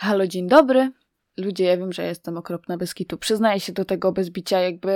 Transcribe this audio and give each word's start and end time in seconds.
Halo, 0.00 0.26
dzień 0.26 0.48
dobry. 0.48 0.92
Ludzie, 1.36 1.64
ja 1.64 1.76
wiem, 1.76 1.92
że 1.92 2.06
jestem 2.06 2.36
okropna 2.36 2.76
bez 2.76 2.94
kitu. 2.94 3.18
Przyznaję 3.18 3.60
się 3.60 3.72
do 3.72 3.84
tego 3.84 4.12
bez 4.12 4.30
bicia. 4.30 4.60
Jakby 4.60 4.90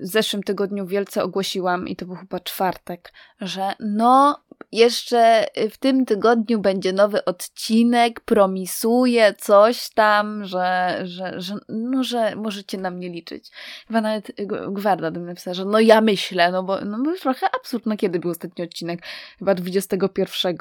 w 0.00 0.06
zeszłym 0.06 0.42
tygodniu 0.42 0.86
wielce 0.86 1.22
ogłosiłam, 1.22 1.88
i 1.88 1.96
to 1.96 2.06
był 2.06 2.14
chyba 2.14 2.40
czwartek, 2.40 3.12
że 3.40 3.72
no, 3.80 4.44
jeszcze 4.72 5.46
w 5.70 5.78
tym 5.78 6.06
tygodniu 6.06 6.58
będzie 6.58 6.92
nowy 6.92 7.24
odcinek, 7.24 8.20
promisuję 8.20 9.34
coś 9.38 9.90
tam, 9.90 10.44
że, 10.44 10.98
że, 11.04 11.40
że, 11.40 11.54
no, 11.68 12.04
że 12.04 12.36
możecie 12.36 12.78
na 12.78 12.90
mnie 12.90 13.08
liczyć. 13.08 13.50
Chyba 13.86 14.00
nawet 14.00 14.32
Gwarda 14.68 15.10
do 15.10 15.20
mnie 15.20 15.28
napisała, 15.28 15.54
że 15.54 15.64
no 15.64 15.80
ja 15.80 16.00
myślę, 16.00 16.52
no 16.52 16.62
bo, 16.62 16.80
no 16.80 16.98
bo 17.04 17.16
trochę 17.16 17.46
absurd, 17.60 17.86
no 17.86 17.96
kiedy 17.96 18.18
był 18.18 18.30
ostatni 18.30 18.64
odcinek? 18.64 19.02
Chyba 19.38 19.54
21 19.54 20.56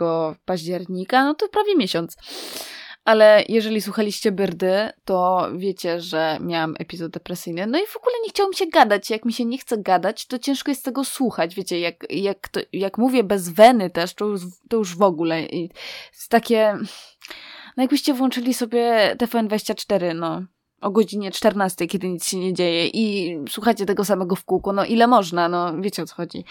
października, 0.45 1.23
no 1.23 1.33
to 1.33 1.49
prawie 1.49 1.75
miesiąc. 1.75 2.17
Ale 3.07 3.43
jeżeli 3.49 3.81
słuchaliście 3.81 4.31
Byrdy, 4.31 4.89
to 5.05 5.49
wiecie, 5.55 6.01
że 6.01 6.37
miałam 6.41 6.75
epizod 6.79 7.11
depresyjny. 7.11 7.67
No 7.67 7.79
i 7.79 7.87
w 7.87 7.97
ogóle 7.97 8.15
nie 8.23 8.29
chciało 8.29 8.49
mi 8.49 8.55
się 8.55 8.67
gadać. 8.67 9.09
Jak 9.09 9.25
mi 9.25 9.33
się 9.33 9.45
nie 9.45 9.57
chce 9.57 9.77
gadać, 9.77 10.25
to 10.25 10.39
ciężko 10.39 10.71
jest 10.71 10.85
tego 10.85 11.05
słuchać. 11.05 11.55
Wiecie, 11.55 11.79
jak, 11.79 12.05
jak, 12.09 12.47
to, 12.47 12.59
jak 12.73 12.97
mówię 12.97 13.23
bez 13.23 13.49
weny 13.49 13.89
też, 13.89 14.13
to 14.13 14.25
już, 14.25 14.41
to 14.69 14.77
już 14.77 14.95
w 14.95 15.01
ogóle. 15.01 15.41
Jest 15.41 16.29
takie... 16.29 16.77
No 17.77 17.83
jakbyście 17.83 18.13
włączyli 18.13 18.53
sobie 18.53 19.15
TVN24, 19.19 20.15
no 20.15 20.41
o 20.81 20.91
godzinie 20.91 21.31
14, 21.31 21.87
kiedy 21.87 22.09
nic 22.09 22.27
się 22.27 22.37
nie 22.37 22.53
dzieje 22.53 22.87
i 22.87 23.35
słuchacie 23.49 23.85
tego 23.85 24.05
samego 24.05 24.35
w 24.35 24.45
kółku, 24.45 24.73
no 24.73 24.85
ile 24.85 25.07
można, 25.07 25.49
no 25.49 25.81
wiecie 25.81 26.03
o 26.03 26.05
co 26.05 26.15
chodzi. 26.15 26.45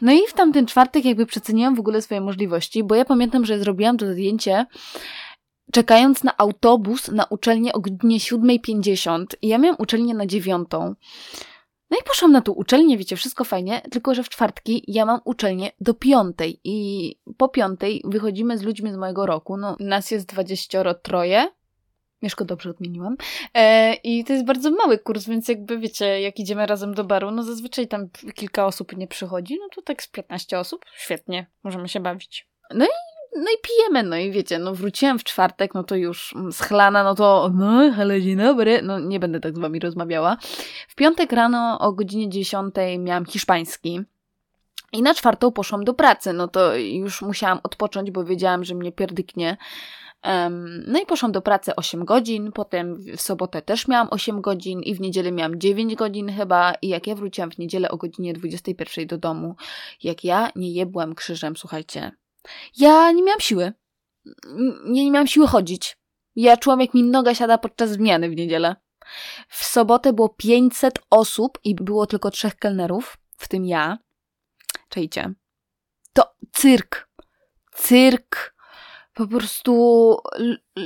No 0.00 0.12
i 0.12 0.20
w 0.28 0.32
tamten 0.32 0.66
czwartek 0.66 1.04
jakby 1.04 1.26
przeceniłam 1.26 1.74
w 1.74 1.80
ogóle 1.80 2.02
swoje 2.02 2.20
możliwości, 2.20 2.84
bo 2.84 2.94
ja 2.94 3.04
pamiętam, 3.04 3.44
że 3.44 3.58
zrobiłam 3.58 3.96
to 3.98 4.12
zdjęcie 4.12 4.66
czekając 5.72 6.24
na 6.24 6.36
autobus 6.36 7.08
na 7.08 7.24
uczelnię 7.24 7.72
o 7.72 7.80
godzinie 7.80 8.18
7.50 8.18 9.24
i 9.42 9.48
ja 9.48 9.58
miałam 9.58 9.76
uczelnię 9.80 10.14
na 10.14 10.26
dziewiątą. 10.26 10.94
No 11.90 11.96
i 12.00 12.04
poszłam 12.04 12.32
na 12.32 12.40
tą 12.40 12.52
uczelnię, 12.52 12.98
wiecie, 12.98 13.16
wszystko 13.16 13.44
fajnie, 13.44 13.82
tylko 13.90 14.14
że 14.14 14.22
w 14.22 14.28
czwartki 14.28 14.84
ja 14.88 15.04
mam 15.04 15.20
uczelnię 15.24 15.70
do 15.80 15.94
piątej. 15.94 16.60
I 16.64 17.16
po 17.36 17.48
piątej 17.48 18.02
wychodzimy 18.04 18.58
z 18.58 18.62
ludźmi 18.62 18.92
z 18.92 18.96
mojego 18.96 19.26
roku, 19.26 19.56
no 19.56 19.76
nas 19.80 20.10
jest 20.10 20.26
dwadzieścioro 20.28 20.94
troje, 20.94 21.48
Mieszko 22.26 22.44
dobrze 22.44 22.70
odmieniłam. 22.70 23.16
E, 23.54 23.94
I 23.94 24.24
to 24.24 24.32
jest 24.32 24.44
bardzo 24.44 24.70
mały 24.70 24.98
kurs, 24.98 25.26
więc 25.26 25.48
jakby 25.48 25.78
wiecie, 25.78 26.20
jak 26.20 26.38
idziemy 26.38 26.66
razem 26.66 26.94
do 26.94 27.04
baru, 27.04 27.30
no 27.30 27.42
zazwyczaj 27.42 27.88
tam 27.88 28.08
kilka 28.34 28.66
osób 28.66 28.96
nie 28.96 29.06
przychodzi, 29.06 29.58
no 29.60 29.68
to 29.74 29.82
tak 29.82 30.02
z 30.02 30.08
15 30.08 30.58
osób, 30.58 30.84
świetnie, 30.96 31.46
możemy 31.62 31.88
się 31.88 32.00
bawić. 32.00 32.48
No 32.74 32.84
i, 32.84 32.88
no 33.36 33.42
i 33.42 33.56
pijemy, 33.62 34.02
no 34.08 34.16
i 34.16 34.30
wiecie, 34.30 34.58
no 34.58 34.74
wróciłam 34.74 35.18
w 35.18 35.24
czwartek, 35.24 35.74
no 35.74 35.84
to 35.84 35.96
już 35.96 36.34
schlana, 36.52 37.04
no 37.04 37.14
to 37.14 37.50
no, 37.54 37.92
ale 37.98 38.22
dzień 38.22 38.36
dobry, 38.36 38.82
no 38.82 38.98
nie 38.98 39.20
będę 39.20 39.40
tak 39.40 39.56
z 39.56 39.58
wami 39.58 39.78
rozmawiała. 39.78 40.36
W 40.88 40.94
piątek 40.94 41.32
rano 41.32 41.78
o 41.80 41.92
godzinie 41.92 42.28
10 42.28 42.74
miałam 42.98 43.26
hiszpański. 43.26 44.00
I 44.92 45.02
na 45.02 45.14
czwartą 45.14 45.52
poszłam 45.52 45.84
do 45.84 45.94
pracy, 45.94 46.32
no 46.32 46.48
to 46.48 46.76
już 46.76 47.22
musiałam 47.22 47.60
odpocząć, 47.62 48.10
bo 48.10 48.24
wiedziałam, 48.24 48.64
że 48.64 48.74
mnie 48.74 48.92
pierdyknie. 48.92 49.56
No 50.86 51.00
i 51.00 51.06
poszłam 51.06 51.32
do 51.32 51.42
pracy 51.42 51.76
8 51.76 52.04
godzin, 52.04 52.52
potem 52.52 52.96
w 53.16 53.20
sobotę 53.20 53.62
też 53.62 53.88
miałam 53.88 54.08
8 54.10 54.40
godzin 54.40 54.82
i 54.82 54.94
w 54.94 55.00
niedzielę 55.00 55.32
miałam 55.32 55.60
9 55.60 55.94
godzin 55.94 56.32
chyba 56.32 56.74
i 56.82 56.88
jak 56.88 57.06
ja 57.06 57.14
wróciłam 57.14 57.50
w 57.50 57.58
niedzielę 57.58 57.90
o 57.90 57.96
godzinie 57.96 58.32
21 58.32 59.06
do 59.06 59.18
domu, 59.18 59.56
jak 60.02 60.24
ja 60.24 60.50
nie 60.56 60.72
jebłam 60.72 61.14
krzyżem, 61.14 61.56
słuchajcie, 61.56 62.12
ja 62.76 63.12
nie 63.12 63.22
miałam 63.22 63.40
siły. 63.40 63.72
Nie, 64.84 65.04
nie 65.04 65.10
miałam 65.10 65.26
siły 65.26 65.46
chodzić. 65.46 65.98
Ja 66.36 66.56
czułam, 66.56 66.80
jak 66.80 66.94
mi 66.94 67.02
noga 67.02 67.34
siada 67.34 67.58
podczas 67.58 67.90
zmiany 67.90 68.30
w 68.30 68.36
niedzielę. 68.36 68.76
W 69.48 69.64
sobotę 69.64 70.12
było 70.12 70.28
500 70.28 70.98
osób 71.10 71.58
i 71.64 71.74
było 71.74 72.06
tylko 72.06 72.30
trzech 72.30 72.56
kelnerów, 72.56 73.18
w 73.36 73.48
tym 73.48 73.66
ja. 73.66 73.98
Czejcie. 74.88 75.34
To 76.12 76.34
cyrk. 76.52 77.08
Cyrk 77.72 78.55
po 79.16 79.26
prostu 79.26 80.16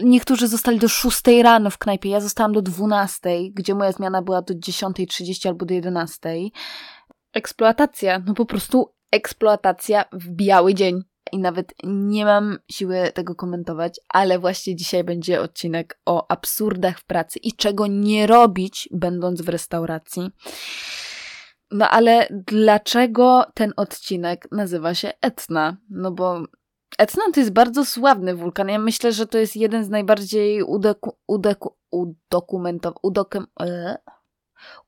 niektórzy 0.02 0.48
zostali 0.48 0.78
do 0.78 0.88
6 0.88 1.20
rano 1.42 1.70
w 1.70 1.78
knajpie, 1.78 2.10
ja 2.10 2.20
zostałam 2.20 2.52
do 2.52 2.62
12, 2.62 3.30
gdzie 3.52 3.74
moja 3.74 3.92
zmiana 3.92 4.22
była 4.22 4.42
do 4.42 4.54
10.30 4.54 5.48
albo 5.48 5.66
do 5.66 5.74
11. 5.74 6.20
Eksploatacja, 7.32 8.22
no 8.26 8.34
po 8.34 8.46
prostu 8.46 8.94
eksploatacja 9.12 10.04
w 10.12 10.28
biały 10.28 10.74
dzień. 10.74 11.02
I 11.32 11.38
nawet 11.38 11.74
nie 11.84 12.24
mam 12.24 12.58
siły 12.70 13.12
tego 13.14 13.34
komentować, 13.34 14.00
ale 14.08 14.38
właśnie 14.38 14.76
dzisiaj 14.76 15.04
będzie 15.04 15.40
odcinek 15.40 16.00
o 16.06 16.30
absurdach 16.30 16.98
w 16.98 17.04
pracy 17.04 17.38
i 17.38 17.52
czego 17.52 17.86
nie 17.86 18.26
robić, 18.26 18.88
będąc 18.92 19.42
w 19.42 19.48
restauracji. 19.48 20.30
No 21.70 21.90
ale 21.90 22.28
dlaczego 22.30 23.44
ten 23.54 23.72
odcinek 23.76 24.48
nazywa 24.52 24.94
się 24.94 25.12
Etna? 25.20 25.76
No 25.90 26.12
bo 26.12 26.42
Etna 27.00 27.22
to 27.34 27.40
jest 27.40 27.52
bardzo 27.52 27.84
sławny 27.84 28.34
wulkan. 28.34 28.68
Ja 28.68 28.78
myślę, 28.78 29.12
że 29.12 29.26
to 29.26 29.38
jest 29.38 29.56
jeden 29.56 29.84
z 29.84 29.88
najbardziej 29.88 30.62
udoku, 30.62 31.16
udoku, 31.26 31.76
udokumentow, 31.90 32.94
udokum, 33.02 33.46
e, 33.60 33.98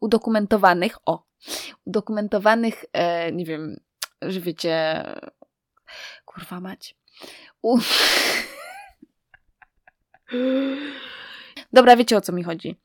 udokumentowanych, 0.01 0.97
o, 1.07 1.25
udokumentowanych, 1.85 2.85
e, 2.93 3.33
nie 3.33 3.45
wiem, 3.45 3.81
że 4.23 4.41
wiecie, 4.41 5.05
kurwa 6.25 6.61
mać. 6.61 6.97
U... 7.63 7.79
Dobra, 11.73 11.97
wiecie 11.97 12.17
o 12.17 12.21
co 12.21 12.33
mi 12.33 12.43
chodzi 12.43 12.77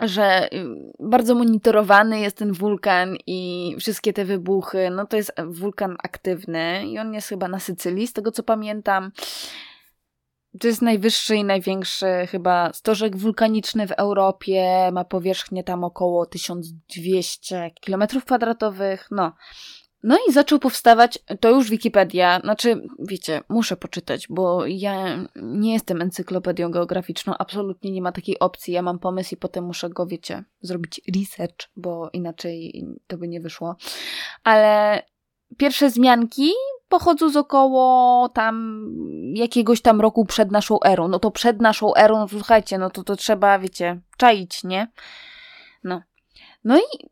że 0.00 0.48
y, 0.54 0.66
bardzo 1.00 1.34
monitorowany 1.34 2.20
jest 2.20 2.36
ten 2.36 2.52
wulkan 2.52 3.16
i 3.26 3.74
wszystkie 3.80 4.12
te 4.12 4.24
wybuchy, 4.24 4.90
no 4.90 5.06
to 5.06 5.16
jest 5.16 5.32
wulkan 5.46 5.96
aktywny 6.02 6.86
i 6.86 6.98
on 6.98 7.14
jest 7.14 7.28
chyba 7.28 7.48
na 7.48 7.60
Sycylii, 7.60 8.06
z 8.06 8.12
tego 8.12 8.32
co 8.32 8.42
pamiętam. 8.42 9.12
To 10.60 10.66
jest 10.66 10.82
najwyższy 10.82 11.36
i 11.36 11.44
największy 11.44 12.06
chyba 12.30 12.72
stożek 12.72 13.16
wulkaniczny 13.16 13.86
w 13.86 13.92
Europie, 13.92 14.90
ma 14.92 15.04
powierzchnię 15.04 15.64
tam 15.64 15.84
około 15.84 16.26
1200 16.26 17.70
km2, 17.86 18.98
no. 19.10 19.32
No 20.06 20.18
i 20.28 20.32
zaczął 20.32 20.58
powstawać, 20.58 21.18
to 21.40 21.50
już 21.50 21.70
Wikipedia, 21.70 22.40
znaczy, 22.40 22.82
wiecie, 22.98 23.40
muszę 23.48 23.76
poczytać, 23.76 24.26
bo 24.30 24.66
ja 24.66 25.24
nie 25.36 25.72
jestem 25.72 26.02
encyklopedią 26.02 26.70
geograficzną, 26.70 27.34
absolutnie 27.38 27.90
nie 27.90 28.02
ma 28.02 28.12
takiej 28.12 28.38
opcji. 28.38 28.74
Ja 28.74 28.82
mam 28.82 28.98
pomysł 28.98 29.34
i 29.34 29.36
potem 29.36 29.64
muszę 29.64 29.90
go, 29.90 30.06
wiecie, 30.06 30.44
zrobić 30.60 31.00
research, 31.16 31.70
bo 31.76 32.10
inaczej 32.12 32.84
to 33.06 33.18
by 33.18 33.28
nie 33.28 33.40
wyszło. 33.40 33.76
Ale 34.44 35.02
pierwsze 35.56 35.90
zmianki 35.90 36.50
pochodzą 36.88 37.30
z 37.30 37.36
około 37.36 38.28
tam 38.28 38.86
jakiegoś 39.34 39.80
tam 39.82 40.00
roku 40.00 40.24
przed 40.24 40.50
naszą 40.50 40.78
erą. 40.82 41.08
No 41.08 41.18
to 41.18 41.30
przed 41.30 41.60
naszą 41.60 41.94
erą, 41.94 42.18
no 42.18 42.28
słuchajcie, 42.28 42.78
no 42.78 42.90
to 42.90 43.04
to 43.04 43.16
trzeba, 43.16 43.58
wiecie, 43.58 44.00
czaić, 44.16 44.64
nie? 44.64 44.92
No. 45.84 46.02
No 46.64 46.78
i 46.78 47.08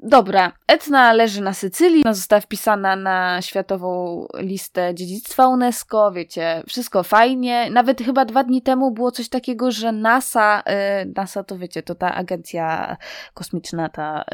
Dobra, 0.00 0.52
Etna 0.66 1.12
leży 1.12 1.40
na 1.42 1.54
Sycylii, 1.54 2.02
została 2.12 2.40
wpisana 2.40 2.96
na 2.96 3.42
światową 3.42 4.26
listę 4.38 4.94
dziedzictwa 4.94 5.48
UNESCO, 5.48 6.12
wiecie, 6.12 6.62
wszystko 6.66 7.02
fajnie. 7.02 7.70
Nawet 7.70 8.00
chyba 8.00 8.24
dwa 8.24 8.44
dni 8.44 8.62
temu 8.62 8.90
było 8.90 9.10
coś 9.10 9.28
takiego, 9.28 9.70
że 9.70 9.92
NASA, 9.92 10.62
y, 11.02 11.12
NASA 11.16 11.44
to 11.44 11.58
wiecie, 11.58 11.82
to 11.82 11.94
ta 11.94 12.14
agencja 12.14 12.96
kosmiczna 13.34 13.88
ta 13.88 14.24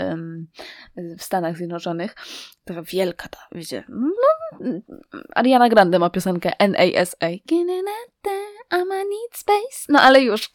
w 1.19 1.23
Stanach 1.23 1.57
Zjednoczonych, 1.57 2.15
taka 2.65 2.83
wielka 2.83 3.29
ta, 3.29 3.39
wiecie, 3.53 3.85
no, 3.89 4.69
Ariana 5.35 5.69
Grande 5.69 5.99
ma 5.99 6.11
piosenkę 6.11 6.53
NASA. 6.61 8.14
I'm 8.73 8.93
a 8.93 9.05
need 9.05 9.33
space. 9.33 9.87
No 9.89 10.01
ale 10.01 10.23
już. 10.23 10.51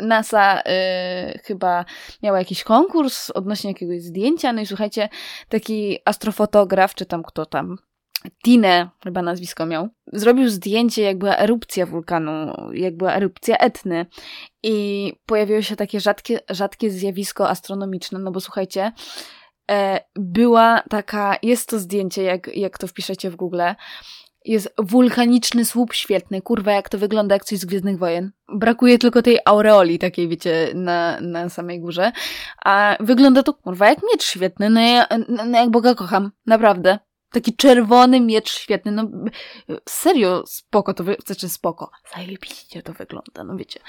NASA 0.00 0.60
y, 0.60 1.38
chyba 1.44 1.84
miała 2.22 2.38
jakiś 2.38 2.64
konkurs 2.64 3.30
odnośnie 3.30 3.70
jakiegoś 3.70 4.02
zdjęcia. 4.02 4.52
No 4.52 4.60
i 4.60 4.66
słuchajcie, 4.66 5.08
taki 5.48 5.98
astrofotograf, 6.04 6.94
czy 6.94 7.06
tam 7.06 7.22
kto 7.22 7.46
tam, 7.46 7.76
Tine, 8.44 8.90
chyba 9.04 9.22
nazwisko 9.22 9.66
miał, 9.66 9.88
zrobił 10.12 10.48
zdjęcie, 10.48 11.02
jak 11.02 11.18
była 11.18 11.36
erupcja 11.36 11.86
wulkanu, 11.86 12.54
jak 12.72 12.96
była 12.96 13.14
erupcja 13.14 13.56
Etny. 13.56 14.06
I 14.62 15.12
pojawiło 15.26 15.62
się 15.62 15.76
takie 15.76 16.00
rzadkie, 16.00 16.40
rzadkie 16.50 16.90
zjawisko 16.90 17.48
astronomiczne, 17.48 18.18
no 18.18 18.30
bo 18.30 18.40
słuchajcie, 18.40 18.92
e, 19.70 20.00
była 20.16 20.82
taka, 20.90 21.36
jest 21.42 21.68
to 21.68 21.78
zdjęcie, 21.78 22.22
jak, 22.22 22.56
jak 22.56 22.78
to 22.78 22.86
wpiszecie 22.86 23.30
w 23.30 23.36
Google, 23.36 23.62
jest 24.44 24.74
wulkaniczny 24.78 25.64
słup 25.64 25.94
świetny. 25.94 26.42
Kurwa, 26.42 26.72
jak 26.72 26.88
to 26.88 26.98
wygląda 26.98 27.34
jak 27.34 27.44
coś 27.44 27.58
z 27.58 27.64
Gwiezdnych 27.64 27.98
Wojen. 27.98 28.32
Brakuje 28.48 28.98
tylko 28.98 29.22
tej 29.22 29.38
aureoli 29.44 29.98
takiej, 29.98 30.28
wiecie, 30.28 30.72
na, 30.74 31.20
na 31.20 31.48
samej 31.48 31.80
górze. 31.80 32.12
A 32.64 32.96
wygląda 33.00 33.42
to, 33.42 33.54
kurwa, 33.54 33.88
jak 33.88 33.98
miecz 34.12 34.24
świetny. 34.24 34.70
No 34.70 34.80
ja, 34.80 35.06
no 35.28 35.58
jak 35.58 35.70
Boga 35.70 35.94
kocham. 35.94 36.30
Naprawdę. 36.46 36.98
Taki 37.32 37.56
czerwony 37.56 38.20
miecz 38.20 38.50
świetny, 38.50 38.92
no 38.92 39.10
serio 39.88 40.42
spoko 40.46 40.94
to, 40.94 41.04
wy... 41.04 41.16
znaczy 41.26 41.48
spoko, 41.48 41.90
zajebiście 42.14 42.82
to 42.82 42.92
wygląda, 42.92 43.44
no 43.44 43.56
wiecie. 43.56 43.80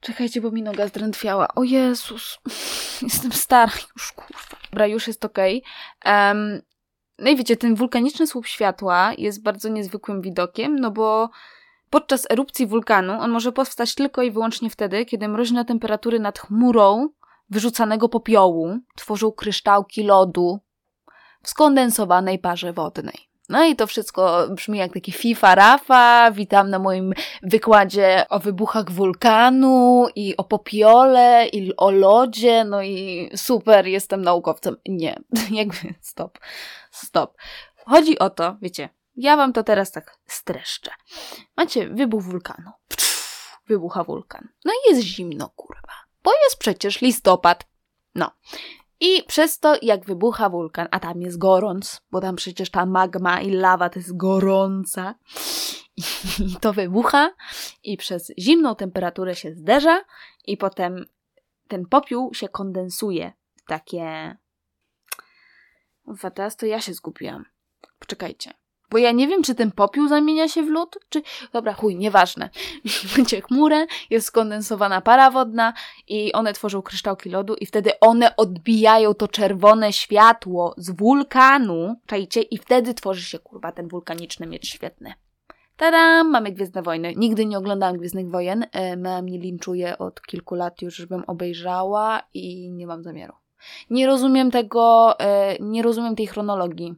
Czekajcie, 0.00 0.40
bo 0.40 0.50
mi 0.50 0.62
noga 0.62 0.88
zdrętwiała. 0.88 1.48
O 1.54 1.62
Jezus, 1.62 2.38
jestem 3.02 3.32
stara 3.32 3.72
już, 3.96 4.12
kurwa. 4.12 4.56
Dobra, 4.70 4.86
już 4.86 5.06
jest 5.06 5.24
okej. 5.24 5.62
Okay. 6.00 6.30
Um, 6.30 6.62
no 7.18 7.30
i 7.30 7.36
wiecie, 7.36 7.56
ten 7.56 7.74
wulkaniczny 7.74 8.26
słup 8.26 8.46
światła 8.46 9.12
jest 9.18 9.42
bardzo 9.42 9.68
niezwykłym 9.68 10.22
widokiem, 10.22 10.78
no 10.78 10.90
bo 10.90 11.30
podczas 11.90 12.26
erupcji 12.30 12.66
wulkanu 12.66 13.12
on 13.12 13.30
może 13.30 13.52
powstać 13.52 13.94
tylko 13.94 14.22
i 14.22 14.30
wyłącznie 14.30 14.70
wtedy, 14.70 15.04
kiedy 15.04 15.28
mroźne 15.28 15.64
temperatury 15.64 16.20
nad 16.20 16.38
chmurą 16.38 17.08
wyrzucanego 17.50 18.08
popiołu 18.08 18.78
tworzą 18.96 19.32
kryształki 19.32 20.02
lodu 20.02 20.60
w 21.42 21.48
skondensowanej 21.48 22.38
parze 22.38 22.72
wodnej. 22.72 23.28
No 23.48 23.64
i 23.64 23.76
to 23.76 23.86
wszystko 23.86 24.48
brzmi 24.50 24.78
jak 24.78 24.92
taki 24.92 25.12
FIFA 25.12 25.54
Rafa. 25.54 26.30
Witam 26.30 26.70
na 26.70 26.78
moim 26.78 27.12
wykładzie 27.42 28.26
o 28.28 28.38
wybuchach 28.40 28.90
wulkanu 28.90 30.06
i 30.14 30.36
o 30.36 30.44
popiole 30.44 31.46
i 31.52 31.76
o 31.76 31.90
lodzie. 31.90 32.64
No 32.64 32.82
i 32.82 33.30
super, 33.36 33.86
jestem 33.86 34.22
naukowcem. 34.22 34.76
Nie, 34.88 35.16
jakby 35.50 35.94
stop, 36.00 36.38
stop. 36.90 37.36
Chodzi 37.86 38.18
o 38.18 38.30
to, 38.30 38.56
wiecie, 38.62 38.88
ja 39.16 39.36
wam 39.36 39.52
to 39.52 39.62
teraz 39.62 39.92
tak 39.92 40.18
streszczę. 40.26 40.90
Macie 41.56 41.88
wybuch 41.88 42.22
wulkanu. 42.22 42.70
Wybucha 43.68 44.04
wulkan. 44.04 44.48
No 44.64 44.72
i 44.72 44.90
jest 44.90 45.02
zimno, 45.02 45.48
kurwa. 45.56 45.92
Bo 46.22 46.32
jest 46.44 46.58
przecież 46.58 47.00
listopad. 47.00 47.66
No. 48.14 48.30
I 49.00 49.22
przez 49.22 49.58
to, 49.58 49.76
jak 49.82 50.04
wybucha 50.04 50.48
wulkan, 50.48 50.88
a 50.90 51.00
tam 51.00 51.20
jest 51.20 51.38
gorąc, 51.38 52.00
bo 52.10 52.20
tam 52.20 52.36
przecież 52.36 52.70
ta 52.70 52.86
magma 52.86 53.40
i 53.40 53.50
lawa 53.50 53.88
to 53.88 53.98
jest 53.98 54.16
gorąca, 54.16 55.14
i 55.96 56.56
to 56.60 56.72
wybucha, 56.72 57.30
i 57.82 57.96
przez 57.96 58.32
zimną 58.38 58.76
temperaturę 58.76 59.34
się 59.34 59.54
zderza, 59.54 60.04
i 60.46 60.56
potem 60.56 61.04
ten 61.68 61.86
popiół 61.86 62.34
się 62.34 62.48
kondensuje 62.48 63.32
w 63.56 63.62
takie. 63.64 64.36
Ufa, 66.04 66.30
teraz 66.30 66.56
to 66.56 66.66
ja 66.66 66.80
się 66.80 66.94
zgubiłam. 66.94 67.44
Poczekajcie. 67.98 68.52
Bo 68.90 68.98
ja 68.98 69.12
nie 69.12 69.28
wiem, 69.28 69.42
czy 69.42 69.54
ten 69.54 69.72
popiół 69.72 70.08
zamienia 70.08 70.48
się 70.48 70.62
w 70.62 70.68
lód, 70.68 70.98
czy... 71.08 71.22
Dobra, 71.52 71.72
chuj, 71.72 71.96
nieważne. 71.96 72.50
Będzie 73.16 73.40
chmurę, 73.40 73.86
jest 74.10 74.26
skondensowana 74.26 75.00
para 75.00 75.30
wodna 75.30 75.72
i 76.08 76.32
one 76.32 76.52
tworzą 76.52 76.82
kryształki 76.82 77.30
lodu 77.30 77.54
i 77.54 77.66
wtedy 77.66 78.00
one 78.00 78.36
odbijają 78.36 79.14
to 79.14 79.28
czerwone 79.28 79.92
światło 79.92 80.74
z 80.76 80.90
wulkanu, 80.90 81.94
czajcie, 82.06 82.42
i 82.42 82.58
wtedy 82.58 82.94
tworzy 82.94 83.22
się, 83.22 83.38
kurwa, 83.38 83.72
ten 83.72 83.88
wulkaniczny 83.88 84.46
miecz 84.46 84.66
świetny. 84.66 85.14
Tadam, 85.76 86.30
mamy 86.30 86.52
Gwiezdne 86.52 86.82
Wojny. 86.82 87.14
Nigdy 87.16 87.46
nie 87.46 87.58
oglądałam 87.58 87.98
Gwiezdnych 87.98 88.30
Wojen. 88.30 88.66
E, 88.72 88.96
mama 88.96 89.22
mnie 89.22 89.38
linczuje 89.38 89.98
od 89.98 90.22
kilku 90.22 90.54
lat 90.54 90.82
już, 90.82 90.96
żebym 90.96 91.24
obejrzała 91.26 92.22
i 92.34 92.70
nie 92.70 92.86
mam 92.86 93.02
zamiaru. 93.02 93.34
Nie 93.90 94.06
rozumiem 94.06 94.50
tego, 94.50 95.14
e, 95.20 95.56
nie 95.60 95.82
rozumiem 95.82 96.16
tej 96.16 96.26
chronologii. 96.26 96.94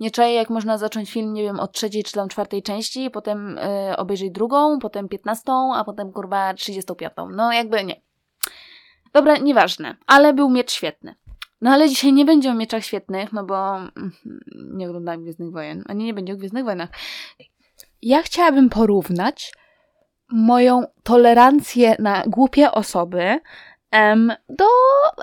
Nie 0.00 0.10
czaję, 0.10 0.34
jak 0.34 0.50
można 0.50 0.78
zacząć 0.78 1.10
film, 1.10 1.32
nie 1.32 1.42
wiem, 1.42 1.60
od 1.60 1.72
trzeciej 1.72 2.04
czy 2.04 2.12
tam 2.12 2.28
czwartej 2.28 2.62
części, 2.62 3.10
potem 3.10 3.58
yy, 3.88 3.96
obejrzeć 3.96 4.30
drugą, 4.30 4.78
potem 4.78 5.08
piętnastą, 5.08 5.74
a 5.74 5.84
potem 5.84 6.12
kurwa 6.12 6.54
trzydziestą 6.54 6.94
piątą. 6.94 7.28
No 7.28 7.52
jakby 7.52 7.84
nie. 7.84 8.00
Dobra, 9.12 9.36
nieważne, 9.36 9.96
ale 10.06 10.32
był 10.32 10.50
miecz 10.50 10.72
świetny. 10.72 11.14
No 11.60 11.70
ale 11.70 11.88
dzisiaj 11.88 12.12
nie 12.12 12.24
będzie 12.24 12.50
o 12.50 12.54
mieczach 12.54 12.84
świetnych, 12.84 13.32
no 13.32 13.44
bo 13.44 13.76
mm, 13.76 14.12
nie 14.54 14.88
oglądam 14.88 15.22
Gwiezdnych 15.22 15.52
Wojen, 15.52 15.84
ani 15.88 16.04
nie 16.04 16.14
będzie 16.14 16.32
o 16.32 16.36
Gwiezdnych 16.36 16.64
Wojnach. 16.64 16.88
Ja 18.02 18.22
chciałabym 18.22 18.68
porównać 18.68 19.52
moją 20.32 20.84
tolerancję 21.02 21.96
na 21.98 22.22
głupie 22.26 22.72
osoby 22.72 23.40
em, 23.90 24.32
do 24.48 24.64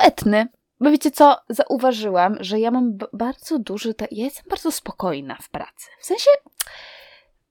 etny. 0.01 0.47
Bo 0.79 0.91
wiecie 0.91 1.11
co, 1.11 1.37
zauważyłam, 1.49 2.37
że 2.39 2.59
ja 2.59 2.71
mam 2.71 2.97
bardzo 3.13 3.59
duży, 3.59 3.95
ja 3.99 4.07
jestem 4.25 4.45
bardzo 4.49 4.71
spokojna 4.71 5.37
w 5.41 5.49
pracy. 5.49 5.89
W 5.99 6.05
sensie, 6.05 6.29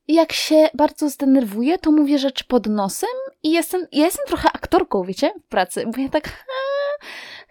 jak 0.08 0.32
się 0.32 0.68
bardzo 0.74 1.08
zdenerwuję, 1.08 1.78
to 1.78 1.92
mówię 1.92 2.18
rzeczy 2.18 2.44
pod 2.44 2.66
nosem 2.66 3.10
i 3.42 3.50
jestem, 3.50 3.86
ja 3.92 4.04
jestem 4.04 4.26
trochę 4.26 4.48
aktorką, 4.52 5.02
wiecie, 5.02 5.32
w 5.46 5.48
pracy. 5.48 5.84
Ja 5.96 6.08
tak, 6.08 6.44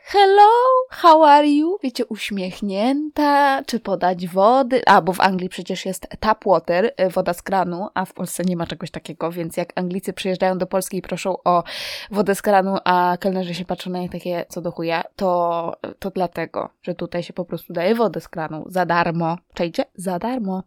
hello, 0.08 0.50
how 0.90 1.24
are 1.24 1.48
you? 1.48 1.78
Wiecie, 1.84 2.06
uśmiechnięta, 2.06 3.64
czy 3.66 3.80
podać 3.80 4.28
wody? 4.28 4.82
A, 4.86 5.02
bo 5.02 5.14
w 5.14 5.20
Anglii 5.20 5.50
przecież 5.50 5.86
jest 5.86 6.08
tap 6.20 6.46
water, 6.46 6.86
y, 6.86 7.10
woda 7.10 7.34
z 7.34 7.42
kranu, 7.42 7.88
a 7.94 8.06
w 8.06 8.14
Polsce 8.14 8.44
nie 8.44 8.58
ma 8.58 8.68
czegoś 8.68 8.92
takiego, 8.92 9.32
więc 9.32 9.58
jak 9.58 9.74
Anglicy 9.76 10.14
przyjeżdżają 10.14 10.58
do 10.58 10.68
Polski 10.68 10.98
i 10.98 11.02
proszą 11.02 11.36
o 11.44 11.64
wodę 12.12 12.36
z 12.36 12.42
kranu, 12.42 12.78
a 12.84 13.18
kelnerzy 13.20 13.54
się 13.54 13.66
patrzą 13.66 13.90
na 13.90 14.00
nie 14.00 14.10
takie, 14.10 14.46
co 14.50 14.62
do 14.62 14.72
chuja, 14.72 15.04
to, 15.16 15.74
to 16.00 16.12
dlatego, 16.12 16.70
że 16.82 16.96
tutaj 16.96 17.24
się 17.24 17.34
po 17.34 17.46
prostu 17.46 17.74
daje 17.74 17.96
wodę 17.96 18.22
z 18.22 18.28
kranu 18.28 18.66
za 18.68 18.86
darmo. 18.86 19.38
Czejcie? 19.54 19.86
Za 19.96 20.20
darmo. 20.20 20.64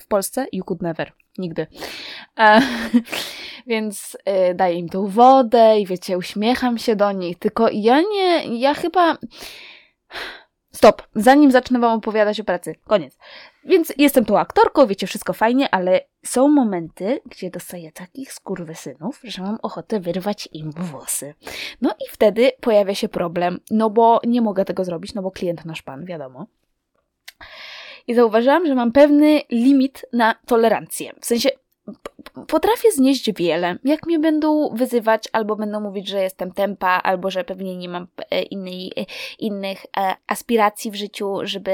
W 0.00 0.06
Polsce 0.06 0.46
you 0.52 0.64
could 0.64 0.82
never. 0.82 1.12
Nigdy. 1.38 1.66
E, 2.38 2.60
więc 3.66 4.16
y, 4.50 4.54
daję 4.54 4.78
im 4.78 4.88
tą 4.88 5.06
wodę 5.06 5.80
i 5.80 5.86
wiecie, 5.86 6.18
uśmiecham 6.18 6.78
się 6.78 6.96
do 6.96 7.12
nich. 7.12 7.38
Tylko 7.38 7.68
ja 7.72 8.00
nie, 8.00 8.58
ja 8.58 8.74
chyba. 8.74 9.16
Stop, 10.72 11.02
zanim 11.14 11.50
zacznę 11.50 11.78
wam 11.78 11.98
opowiadać 11.98 12.40
o 12.40 12.44
pracy. 12.44 12.74
Koniec. 12.84 13.18
Więc 13.64 13.92
jestem 13.98 14.24
tą 14.24 14.38
aktorką, 14.38 14.86
wiecie, 14.86 15.06
wszystko 15.06 15.32
fajnie, 15.32 15.74
ale 15.74 16.00
są 16.24 16.48
momenty, 16.48 17.20
gdzie 17.26 17.50
dostaję 17.50 17.92
takich 17.92 18.32
skurwysynów, 18.32 19.20
że 19.24 19.42
mam 19.42 19.58
ochotę 19.62 20.00
wyrwać 20.00 20.48
im 20.52 20.72
włosy. 20.72 21.34
No 21.80 21.90
i 21.90 22.10
wtedy 22.10 22.52
pojawia 22.60 22.94
się 22.94 23.08
problem, 23.08 23.60
no 23.70 23.90
bo 23.90 24.20
nie 24.26 24.42
mogę 24.42 24.64
tego 24.64 24.84
zrobić, 24.84 25.14
no 25.14 25.22
bo 25.22 25.30
klient 25.30 25.64
nasz 25.64 25.82
pan, 25.82 26.04
wiadomo 26.04 26.46
i 28.08 28.14
zauważyłam, 28.14 28.66
że 28.66 28.74
mam 28.74 28.92
pewny 28.92 29.40
limit 29.50 30.04
na 30.12 30.34
tolerancję. 30.46 31.12
W 31.20 31.26
sensie 31.26 31.48
potrafię 32.46 32.92
znieść 32.92 33.32
wiele. 33.32 33.78
Jak 33.84 34.06
mnie 34.06 34.18
będą 34.18 34.68
wyzywać, 34.74 35.28
albo 35.32 35.56
będą 35.56 35.80
mówić, 35.80 36.08
że 36.08 36.22
jestem 36.22 36.52
tempa, 36.52 36.88
albo 36.88 37.30
że 37.30 37.44
pewnie 37.44 37.76
nie 37.76 37.88
mam 37.88 38.06
e, 38.30 38.42
innej, 38.42 38.92
e, 38.96 39.04
innych 39.38 39.86
e, 39.96 40.14
aspiracji 40.26 40.90
w 40.90 40.94
życiu, 40.94 41.36
żeby 41.42 41.72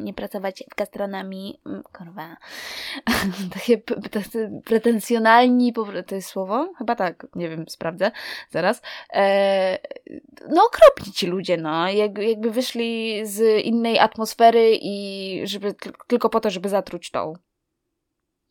nie 0.00 0.14
pracować 0.14 0.64
w 0.72 0.76
gastronomii. 0.76 1.60
Mm, 1.66 1.82
kurwa. 1.82 2.36
Takie 3.54 3.78
pretensjonalni, 4.64 5.72
to 6.06 6.14
jest 6.14 6.28
słowo? 6.28 6.72
Chyba 6.78 6.94
tak, 6.94 7.26
nie 7.34 7.48
wiem, 7.48 7.64
sprawdzę 7.68 8.10
zaraz. 8.50 8.82
No 10.48 10.64
okropni 10.64 11.12
ci 11.12 11.26
ludzie, 11.26 11.56
no. 11.56 11.90
Jakby 11.90 12.50
wyszli 12.50 13.20
z 13.26 13.64
innej 13.64 13.98
atmosfery 13.98 14.78
i 14.82 15.40
żeby 15.44 15.74
tylko 16.06 16.28
po 16.28 16.40
to, 16.40 16.50
żeby 16.50 16.68
zatruć 16.68 17.10
tą. 17.10 17.34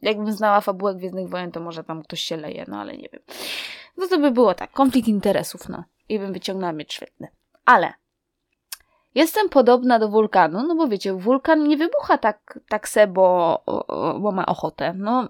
Jakbym 0.02 0.32
znała 0.32 0.62
fabułę 0.62 0.96
Gwiezdnych 0.96 1.30
Wojen, 1.30 1.52
to 1.52 1.60
może 1.60 1.84
tam 1.84 2.04
ktoś 2.04 2.22
się 2.22 2.38
leje, 2.38 2.66
no 2.68 2.78
ale 2.78 2.98
nie 2.98 3.10
wiem. 3.14 3.22
No 3.98 4.08
to 4.08 4.20
by 4.20 4.32
było 4.32 4.54
tak, 4.54 4.72
konflikt 4.72 5.08
interesów, 5.08 5.70
no. 5.70 5.84
I 6.10 6.20
bym 6.20 6.34
wyciągnęła 6.34 6.74
mieć 6.74 6.94
świetny. 6.94 7.28
Ale 7.66 7.94
jestem 9.16 9.50
podobna 9.50 10.00
do 10.00 10.10
wulkanu, 10.10 10.68
no 10.68 10.76
bo 10.76 10.88
wiecie, 10.88 11.14
wulkan 11.14 11.68
nie 11.68 11.78
wybucha 11.78 12.18
tak, 12.18 12.60
tak 12.70 12.90
se, 12.90 13.08
bo, 13.08 13.64
bo 14.20 14.32
ma 14.32 14.46
ochotę. 14.46 14.94
No, 14.98 15.28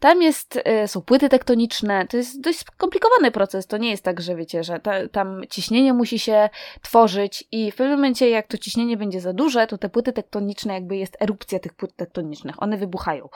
tam 0.00 0.22
jest, 0.22 0.58
e, 0.64 0.88
są 0.88 1.02
płyty 1.02 1.28
tektoniczne, 1.28 2.06
to 2.06 2.16
jest 2.16 2.40
dość 2.40 2.58
skomplikowany 2.58 3.30
proces. 3.30 3.66
To 3.66 3.76
nie 3.76 3.90
jest 3.90 4.04
tak, 4.04 4.20
że 4.20 4.36
wiecie, 4.36 4.64
że 4.64 4.80
ta, 4.80 5.08
tam 5.08 5.42
ciśnienie 5.50 5.92
musi 5.92 6.18
się 6.18 6.48
tworzyć 6.82 7.44
i 7.52 7.70
w 7.70 7.76
pewnym 7.76 7.96
momencie, 7.96 8.30
jak 8.30 8.46
to 8.46 8.58
ciśnienie 8.58 8.96
będzie 8.96 9.20
za 9.20 9.32
duże, 9.32 9.66
to 9.66 9.78
te 9.78 9.88
płyty 9.88 10.12
tektoniczne, 10.12 10.74
jakby 10.74 10.96
jest 10.96 11.16
erupcja 11.20 11.58
tych 11.58 11.74
płyt 11.74 11.96
tektonicznych, 11.96 12.62
one 12.62 12.76
wybuchają. 12.76 13.28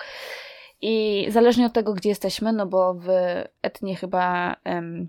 I 0.86 1.26
zależnie 1.30 1.66
od 1.66 1.72
tego, 1.72 1.94
gdzie 1.94 2.08
jesteśmy, 2.08 2.52
no 2.52 2.66
bo 2.66 2.94
w 2.94 3.08
etnie 3.62 3.96
chyba. 3.96 4.56
Um, 4.64 5.08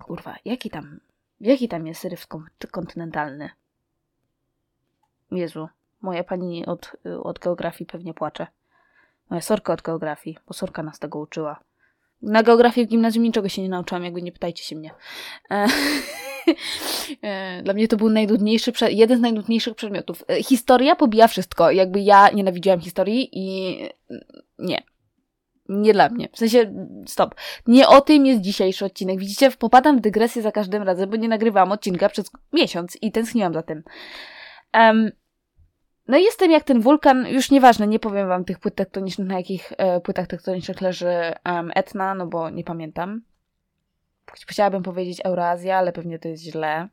kurwa, 0.00 0.36
jaki 0.44 0.70
tam. 0.70 1.00
Jaki 1.40 1.68
tam 1.68 1.86
jest 1.86 2.04
ryf 2.04 2.26
kontynentalny? 2.70 3.50
Jezu, 5.30 5.68
moja 6.02 6.24
pani 6.24 6.66
od, 6.66 6.96
od 7.22 7.38
geografii 7.38 7.86
pewnie 7.86 8.14
płacze. 8.14 8.46
Moja 9.30 9.40
sorka 9.42 9.72
od 9.72 9.82
geografii, 9.82 10.38
bo 10.46 10.54
sorka 10.54 10.82
nas 10.82 10.98
tego 10.98 11.18
uczyła. 11.18 11.60
Na 12.22 12.42
geografii 12.42 12.86
w 12.86 12.90
gimnazjum 12.90 13.24
niczego 13.24 13.48
się 13.48 13.62
nie 13.62 13.68
nauczyłam, 13.68 14.04
jakby 14.04 14.22
nie 14.22 14.32
pytajcie 14.32 14.64
się 14.64 14.76
mnie. 14.76 14.90
E, 15.50 15.66
e, 17.22 17.62
dla 17.62 17.74
mnie 17.74 17.88
to 17.88 17.96
był 17.96 18.10
najnudniejszy, 18.10 18.72
jeden 18.88 19.18
z 19.18 19.20
najnudniejszych 19.20 19.74
przedmiotów. 19.74 20.24
E, 20.28 20.42
historia 20.42 20.96
pobija 20.96 21.28
wszystko. 21.28 21.70
Jakby 21.70 22.00
ja 22.00 22.30
nienawidziłam 22.30 22.80
historii 22.80 23.28
i 23.32 23.76
nie. 24.58 24.89
Nie 25.70 25.92
dla 25.92 26.08
mnie. 26.08 26.28
W 26.32 26.38
sensie, 26.38 26.74
stop. 27.06 27.34
Nie 27.66 27.88
o 27.88 28.00
tym 28.00 28.26
jest 28.26 28.40
dzisiejszy 28.40 28.84
odcinek. 28.84 29.18
Widzicie, 29.18 29.50
popadam 29.50 29.98
w 29.98 30.00
dygresję 30.00 30.42
za 30.42 30.52
każdym 30.52 30.82
razem, 30.82 31.10
bo 31.10 31.16
nie 31.16 31.28
nagrywałam 31.28 31.72
odcinka 31.72 32.08
przez 32.08 32.30
miesiąc 32.52 32.98
i 33.02 33.12
tęskniłam 33.12 33.54
za 33.54 33.62
tym. 33.62 33.82
Um, 34.74 35.10
No 36.08 36.18
i 36.18 36.22
jestem 36.22 36.50
jak 36.50 36.64
ten 36.64 36.80
wulkan, 36.80 37.26
już 37.26 37.50
nieważne, 37.50 37.86
nie 37.86 37.98
powiem 37.98 38.28
wam 38.28 38.44
tych 38.44 38.58
płyt 38.58 38.74
tektonicznych, 38.74 39.28
na 39.28 39.36
jakich 39.36 39.72
e, 39.78 40.00
płytach 40.00 40.26
tektonicznych 40.26 40.80
leży 40.80 41.34
um, 41.44 41.70
Etna, 41.74 42.14
no 42.14 42.26
bo 42.26 42.50
nie 42.50 42.64
pamiętam. 42.64 43.22
Chciałabym 44.48 44.82
powiedzieć 44.82 45.20
Eurazja, 45.24 45.78
ale 45.78 45.92
pewnie 45.92 46.18
to 46.18 46.28
jest 46.28 46.42
źle. 46.42 46.88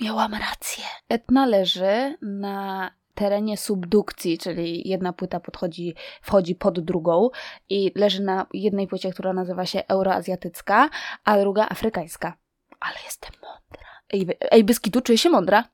Miałam 0.00 0.34
rację. 0.34 0.84
Etna 1.08 1.46
leży 1.46 2.16
na 2.22 2.90
terenie 3.20 3.56
subdukcji, 3.56 4.38
czyli 4.38 4.88
jedna 4.88 5.12
płyta 5.12 5.40
podchodzi, 5.40 5.94
wchodzi 6.22 6.54
pod 6.54 6.80
drugą 6.80 7.30
i 7.68 7.92
leży 7.94 8.22
na 8.22 8.46
jednej 8.52 8.86
płycie, 8.86 9.10
która 9.12 9.32
nazywa 9.32 9.66
się 9.66 9.82
euroazjatycka, 9.88 10.90
a 11.24 11.38
druga 11.38 11.66
afrykańska. 11.68 12.36
Ale 12.80 12.94
jestem 13.04 13.30
mądra. 13.42 13.88
Ej, 14.12 14.26
ej 14.50 14.64
Beskidu, 14.64 15.00
czuję 15.00 15.18
się 15.18 15.30
mądra. 15.30 15.64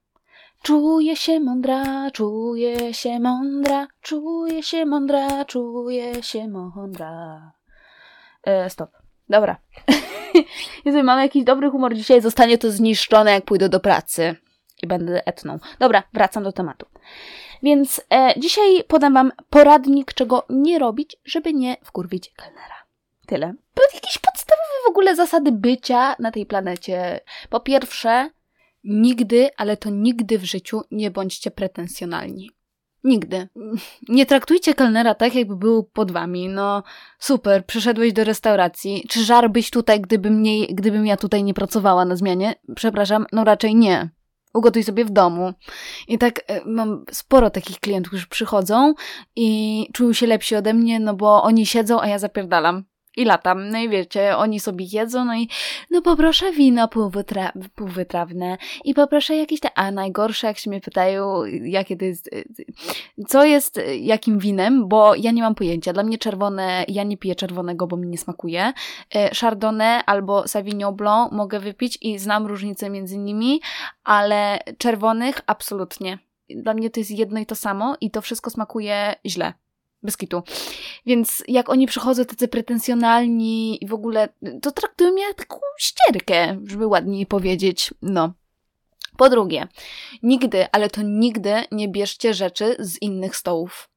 Czuję 0.63 1.17
się 1.17 1.41
mądra, 1.41 2.11
czuję 2.11 2.95
się 2.95 3.21
mądra, 3.21 3.87
czuję 4.01 4.63
się 4.63 4.87
mądra, 4.87 5.45
czuję 5.45 6.23
się 6.23 6.49
mądra. 6.49 7.53
E, 8.43 8.71
stop. 8.71 8.91
Dobra. 9.29 9.57
Jeżeli 10.85 11.05
mam 11.05 11.21
jakiś 11.21 11.45
dobry 11.45 11.71
humor 11.71 11.95
dzisiaj, 11.95 12.21
zostanie 12.21 12.59
to 12.59 12.71
zniszczone, 12.71 13.33
jak 13.33 13.45
pójdę 13.45 13.69
do 13.69 13.81
pracy 13.81 14.37
i 14.83 14.87
będę 14.87 15.27
etną. 15.27 15.59
Dobra, 15.79 16.03
wracam 16.13 16.45
do 16.45 16.53
tematu. 16.53 16.87
Więc 17.63 18.01
e, 18.15 18.35
dzisiaj 18.37 18.85
podam 18.89 19.15
Wam 19.15 19.33
poradnik, 19.51 20.15
czego 20.15 20.47
nie 20.51 20.79
robić, 20.79 21.17
żeby 21.25 21.55
nie 21.55 21.77
wkurwić 21.85 22.33
kelnera. 22.37 22.77
Tyle. 23.27 23.55
Jakieś 23.95 24.19
podstawowe 24.19 24.85
w 24.87 24.89
ogóle 24.89 25.17
zasady 25.17 25.53
bycia 25.53 26.17
na 26.19 26.31
tej 26.31 26.47
planecie. 26.47 27.21
Po 27.51 27.61
pierwsze, 27.61 28.31
nigdy, 28.85 29.51
ale 29.57 29.77
to 29.77 29.91
nigdy 29.91 30.39
w 30.39 30.45
życiu 30.45 30.83
nie 30.91 31.11
bądźcie 31.11 31.51
pretensjonalni. 31.51 32.51
Nigdy. 33.05 33.49
Nie 34.09 34.27
traktujcie 34.27 34.75
kelnera 34.75 35.15
tak, 35.15 35.35
jakby 35.35 35.57
był 35.57 35.85
pod 35.85 36.13
wami. 36.13 36.49
No 36.49 36.83
super, 37.19 37.67
przyszedłeś 37.67 38.13
do 38.13 38.25
restauracji. 38.25 39.05
Czy 39.09 39.25
żarbyś 39.25 39.71
tutaj, 39.71 40.01
gdybym, 40.01 40.43
nie, 40.43 40.67
gdybym 40.67 41.07
ja 41.07 41.17
tutaj 41.17 41.45
nie 41.45 41.55
pracowała 41.55 42.05
na 42.05 42.17
zmianie? 42.17 42.55
Przepraszam, 42.77 43.27
no 43.33 43.45
raczej 43.45 43.75
nie. 43.75 44.09
Ugotuj 44.57 44.85
sobie 44.85 45.05
w 45.05 45.11
domu. 45.11 45.53
I 46.09 46.19
tak 46.19 46.41
e, 46.47 46.61
mam 46.65 47.05
sporo 47.11 47.51
takich 47.51 47.81
klientów, 47.81 48.11
którzy 48.11 48.27
przychodzą 48.27 48.95
i 49.37 49.89
czują 49.93 50.13
się 50.13 50.27
lepsi 50.27 50.57
ode 50.57 50.75
mnie, 50.75 51.01
no 51.01 51.15
bo 51.15 51.43
oni 51.43 51.67
siedzą, 51.67 52.01
a 52.01 52.09
ja 52.09 52.19
zapierdalam 52.19 52.85
i 53.17 53.25
latam. 53.25 53.71
No 53.71 53.79
i 53.79 53.89
wiecie, 53.89 54.37
oni 54.37 54.61
sobie 54.61 54.87
jedzą, 54.93 55.25
no 55.25 55.35
i 55.37 55.49
no 55.91 56.03
poproszę 56.03 56.53
wino 56.53 56.89
półwytra 56.89 57.53
półwytrawne 57.75 58.59
i 58.85 58.95
poproszę 58.95 59.37
jakieś 59.37 59.61
te, 59.61 59.79
a 59.79 59.91
najgorsze 59.91 60.47
jak 60.47 60.59
się 60.59 60.71
mnie 60.71 60.81
pytają, 60.81 61.45
jakie 61.63 61.97
to 61.97 62.05
jest, 62.05 62.31
co 63.29 63.45
jest 63.45 63.81
jakim 64.01 64.39
winem, 64.39 64.89
bo 64.89 65.15
ja 65.15 65.31
nie 65.31 65.43
mam 65.43 65.55
pojęcia. 65.55 65.93
Dla 65.93 66.03
mnie 66.03 66.19
czerwone, 66.19 66.85
ja 66.89 67.03
nie 67.03 67.17
piję 67.17 67.35
czerwonego, 67.35 67.87
bo 67.87 67.97
mi 67.97 68.09
nie 68.09 68.19
smakuje. 68.19 68.73
E, 69.15 69.35
Chardonnay 69.35 70.03
albo 70.07 70.49
Sauvignon 70.49 70.97
Blanc 70.97 71.33
mogę 71.33 71.61
wypić 71.61 71.99
i 72.01 72.19
znam 72.19 72.47
różnicę 72.47 72.91
między 72.91 73.19
nimi, 73.19 73.61
ale 74.05 74.59
czerwonych 74.79 75.41
absolutnie. 75.47 76.19
Dla 76.51 76.75
mnie 76.75 76.91
to 76.91 77.01
jest 77.01 77.11
jedno 77.11 77.41
i 77.41 77.47
to 77.47 77.55
samo 77.55 77.97
i 78.01 78.11
to 78.11 78.23
wszystko 78.23 78.51
smakuje 78.51 79.15
źle. 79.27 79.53
Bez. 80.07 80.17
Więc 81.07 81.43
jak 81.49 81.69
oni 81.69 81.87
przychodzą 81.87 82.25
tacy 82.25 82.49
pretensjonalni 82.49 83.85
i 83.85 83.87
w 83.87 83.95
ogóle, 83.95 84.29
to 84.63 84.73
traktują 84.73 85.13
mnie 85.13 85.23
jak 85.23 85.37
taką 85.37 85.61
ścierkę, 85.79 86.61
żeby 86.67 86.87
ładniej 86.87 87.27
powiedzieć. 87.27 87.95
No. 88.03 88.33
Po 89.17 89.31
drugie, 89.31 89.69
nigdy, 90.23 90.67
ale 90.73 90.91
to 90.91 91.01
nigdy 91.03 91.55
nie 91.73 91.89
bierzcie 91.89 92.35
rzeczy 92.35 92.77
z 92.79 93.03
innych 93.03 93.37
stołów. 93.37 93.89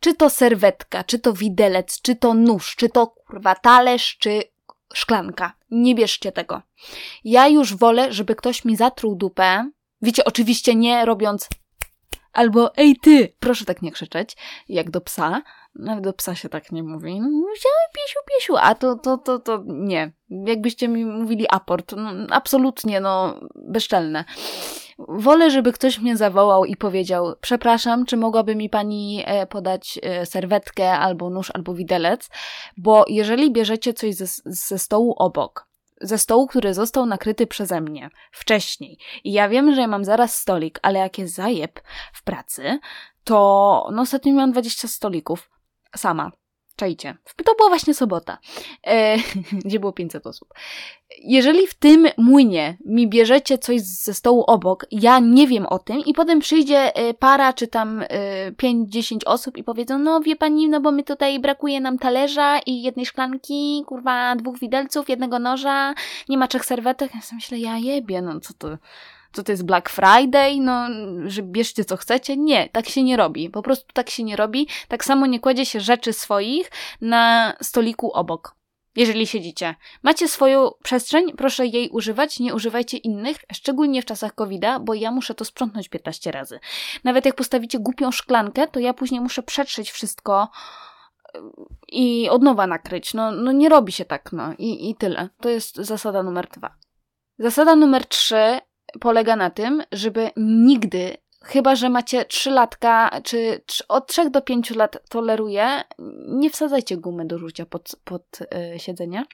Czy 0.00 0.14
to 0.14 0.30
serwetka, 0.30 1.04
czy 1.04 1.18
to 1.18 1.32
widelec, 1.32 2.00
czy 2.02 2.16
to 2.16 2.34
nóż, 2.34 2.76
czy 2.76 2.88
to 2.88 3.06
kurwa 3.06 3.54
talerz, 3.54 4.16
czy 4.18 4.42
szklanka. 4.94 5.52
Nie 5.70 5.94
bierzcie 5.94 6.32
tego. 6.32 6.62
Ja 7.24 7.48
już 7.48 7.74
wolę, 7.74 8.12
żeby 8.12 8.34
ktoś 8.34 8.64
mi 8.64 8.76
zatruł 8.76 9.16
dupę. 9.16 9.70
Wiecie, 10.02 10.24
oczywiście 10.24 10.74
nie 10.74 11.04
robiąc 11.04 11.48
Albo 12.32 12.76
ej 12.76 12.96
ty! 12.96 13.32
Proszę 13.40 13.64
tak 13.64 13.82
nie 13.82 13.92
krzyczeć, 13.92 14.36
jak 14.68 14.90
do 14.90 15.00
psa. 15.00 15.42
Nawet 15.74 16.04
do 16.04 16.12
psa 16.12 16.34
się 16.34 16.48
tak 16.48 16.72
nie 16.72 16.82
mówi. 16.82 17.20
No, 17.20 17.28
wziąłem 17.28 17.88
piesiu, 17.94 18.18
piesiu, 18.26 18.56
a 18.56 18.74
to, 18.74 18.94
to, 18.96 19.18
to, 19.18 19.38
to 19.38 19.62
nie. 19.66 20.12
Jakbyście 20.30 20.88
mi 20.88 21.04
mówili 21.04 21.46
aport, 21.50 21.92
no, 21.96 22.10
absolutnie, 22.30 23.00
no, 23.00 23.40
bezczelne. 23.54 24.24
Wolę, 24.98 25.50
żeby 25.50 25.72
ktoś 25.72 25.98
mnie 25.98 26.16
zawołał 26.16 26.64
i 26.64 26.76
powiedział: 26.76 27.34
Przepraszam, 27.40 28.06
czy 28.06 28.16
mogłaby 28.16 28.56
mi 28.56 28.70
pani 28.70 29.22
e, 29.26 29.46
podać 29.46 29.98
e, 30.02 30.26
serwetkę, 30.26 30.92
albo 30.92 31.30
nóż, 31.30 31.50
albo 31.54 31.74
widelec? 31.74 32.30
Bo 32.76 33.04
jeżeli 33.08 33.52
bierzecie 33.52 33.94
coś 33.94 34.14
ze, 34.14 34.26
ze 34.44 34.78
stołu 34.78 35.14
obok, 35.18 35.71
ze 36.02 36.18
stołu, 36.18 36.46
który 36.46 36.74
został 36.74 37.06
nakryty 37.06 37.46
przeze 37.46 37.80
mnie 37.80 38.10
wcześniej. 38.32 38.98
I 39.24 39.32
ja 39.32 39.48
wiem, 39.48 39.74
że 39.74 39.80
ja 39.80 39.88
mam 39.88 40.04
zaraz 40.04 40.34
stolik, 40.34 40.78
ale 40.82 40.98
jak 40.98 41.18
jest 41.18 41.34
zajeb 41.34 41.80
w 42.12 42.24
pracy, 42.24 42.78
to 43.24 43.88
no 43.92 44.02
ostatnio 44.02 44.32
miałam 44.32 44.52
20 44.52 44.88
stolików 44.88 45.50
sama. 45.96 46.30
Czajcie. 46.82 47.16
To 47.44 47.54
była 47.54 47.68
właśnie 47.68 47.94
sobota, 47.94 48.38
e, 48.86 49.16
gdzie 49.64 49.80
było 49.80 49.92
500 49.92 50.26
osób. 50.26 50.54
Jeżeli 51.18 51.66
w 51.66 51.74
tym 51.74 52.06
młynie 52.16 52.76
mi 52.84 53.08
bierzecie 53.08 53.58
coś 53.58 53.80
ze 53.80 54.14
stołu 54.14 54.44
obok, 54.46 54.86
ja 54.90 55.18
nie 55.18 55.46
wiem 55.46 55.66
o 55.66 55.78
tym 55.78 55.98
i 55.98 56.14
potem 56.14 56.40
przyjdzie 56.40 56.96
e, 56.96 57.14
para 57.14 57.52
czy 57.52 57.68
tam 57.68 58.02
e, 58.08 58.52
5-10 58.52 59.18
osób 59.26 59.56
i 59.56 59.64
powiedzą, 59.64 59.98
no 59.98 60.20
wie 60.20 60.36
pani, 60.36 60.68
no 60.68 60.80
bo 60.80 60.92
my 60.92 61.02
tutaj 61.02 61.40
brakuje 61.40 61.80
nam 61.80 61.98
talerza 61.98 62.58
i 62.66 62.82
jednej 62.82 63.06
szklanki, 63.06 63.84
kurwa, 63.86 64.36
dwóch 64.36 64.58
widelców, 64.58 65.08
jednego 65.08 65.38
noża, 65.38 65.94
nie 66.28 66.38
ma 66.38 66.48
trzech 66.48 66.64
serwetek. 66.64 67.14
Ja 67.14 67.20
sobie 67.20 67.36
myślę, 67.36 67.58
ja 67.58 67.78
jebie, 67.78 68.22
no 68.22 68.40
co 68.40 68.54
to 68.58 68.68
co 69.32 69.42
to 69.42 69.52
jest 69.52 69.64
Black 69.64 69.88
Friday, 69.88 70.60
no, 70.60 70.88
że 71.26 71.42
bierzcie 71.42 71.84
co 71.84 71.96
chcecie. 71.96 72.36
Nie, 72.36 72.68
tak 72.68 72.88
się 72.88 73.02
nie 73.02 73.16
robi. 73.16 73.50
Po 73.50 73.62
prostu 73.62 73.86
tak 73.92 74.10
się 74.10 74.22
nie 74.22 74.36
robi. 74.36 74.68
Tak 74.88 75.04
samo 75.04 75.26
nie 75.26 75.40
kładzie 75.40 75.66
się 75.66 75.80
rzeczy 75.80 76.12
swoich 76.12 76.70
na 77.00 77.52
stoliku 77.60 78.12
obok. 78.12 78.54
Jeżeli 78.96 79.26
siedzicie. 79.26 79.74
Macie 80.02 80.28
swoją 80.28 80.70
przestrzeń, 80.82 81.32
proszę 81.36 81.66
jej 81.66 81.90
używać, 81.90 82.40
nie 82.40 82.54
używajcie 82.54 82.96
innych, 82.96 83.36
szczególnie 83.52 84.02
w 84.02 84.04
czasach 84.04 84.34
covid 84.34 84.62
bo 84.80 84.94
ja 84.94 85.10
muszę 85.10 85.34
to 85.34 85.44
sprzątnąć 85.44 85.88
15 85.88 86.32
razy. 86.32 86.60
Nawet 87.04 87.24
jak 87.24 87.34
postawicie 87.34 87.78
głupią 87.78 88.10
szklankę, 88.10 88.66
to 88.66 88.80
ja 88.80 88.94
później 88.94 89.20
muszę 89.20 89.42
przetrzeć 89.42 89.90
wszystko 89.90 90.48
y, 91.34 91.38
i 91.88 92.28
od 92.28 92.42
nowa 92.42 92.66
nakryć. 92.66 93.14
No, 93.14 93.32
no 93.32 93.52
nie 93.52 93.68
robi 93.68 93.92
się 93.92 94.04
tak, 94.04 94.32
no 94.32 94.54
i, 94.58 94.90
i 94.90 94.94
tyle. 94.94 95.28
To 95.40 95.48
jest 95.48 95.76
zasada 95.76 96.22
numer 96.22 96.48
dwa. 96.48 96.74
Zasada 97.38 97.76
numer 97.76 98.06
trzy 98.06 98.58
polega 99.00 99.36
na 99.36 99.50
tym, 99.50 99.82
żeby 99.92 100.30
nigdy, 100.36 101.16
chyba 101.42 101.76
że 101.76 101.88
macie 101.88 102.24
3 102.24 102.50
latka, 102.50 103.20
czy, 103.24 103.60
czy 103.66 103.88
od 103.88 104.06
3 104.06 104.30
do 104.30 104.42
5 104.42 104.70
lat 104.70 105.08
toleruje, 105.08 105.84
nie 106.28 106.50
wsadzajcie 106.50 106.96
gumy 106.96 107.24
do 107.24 107.38
rzucia 107.38 107.66
pod, 107.66 107.96
pod 108.04 108.38
yy, 108.72 108.78
siedzenie, 108.78 109.24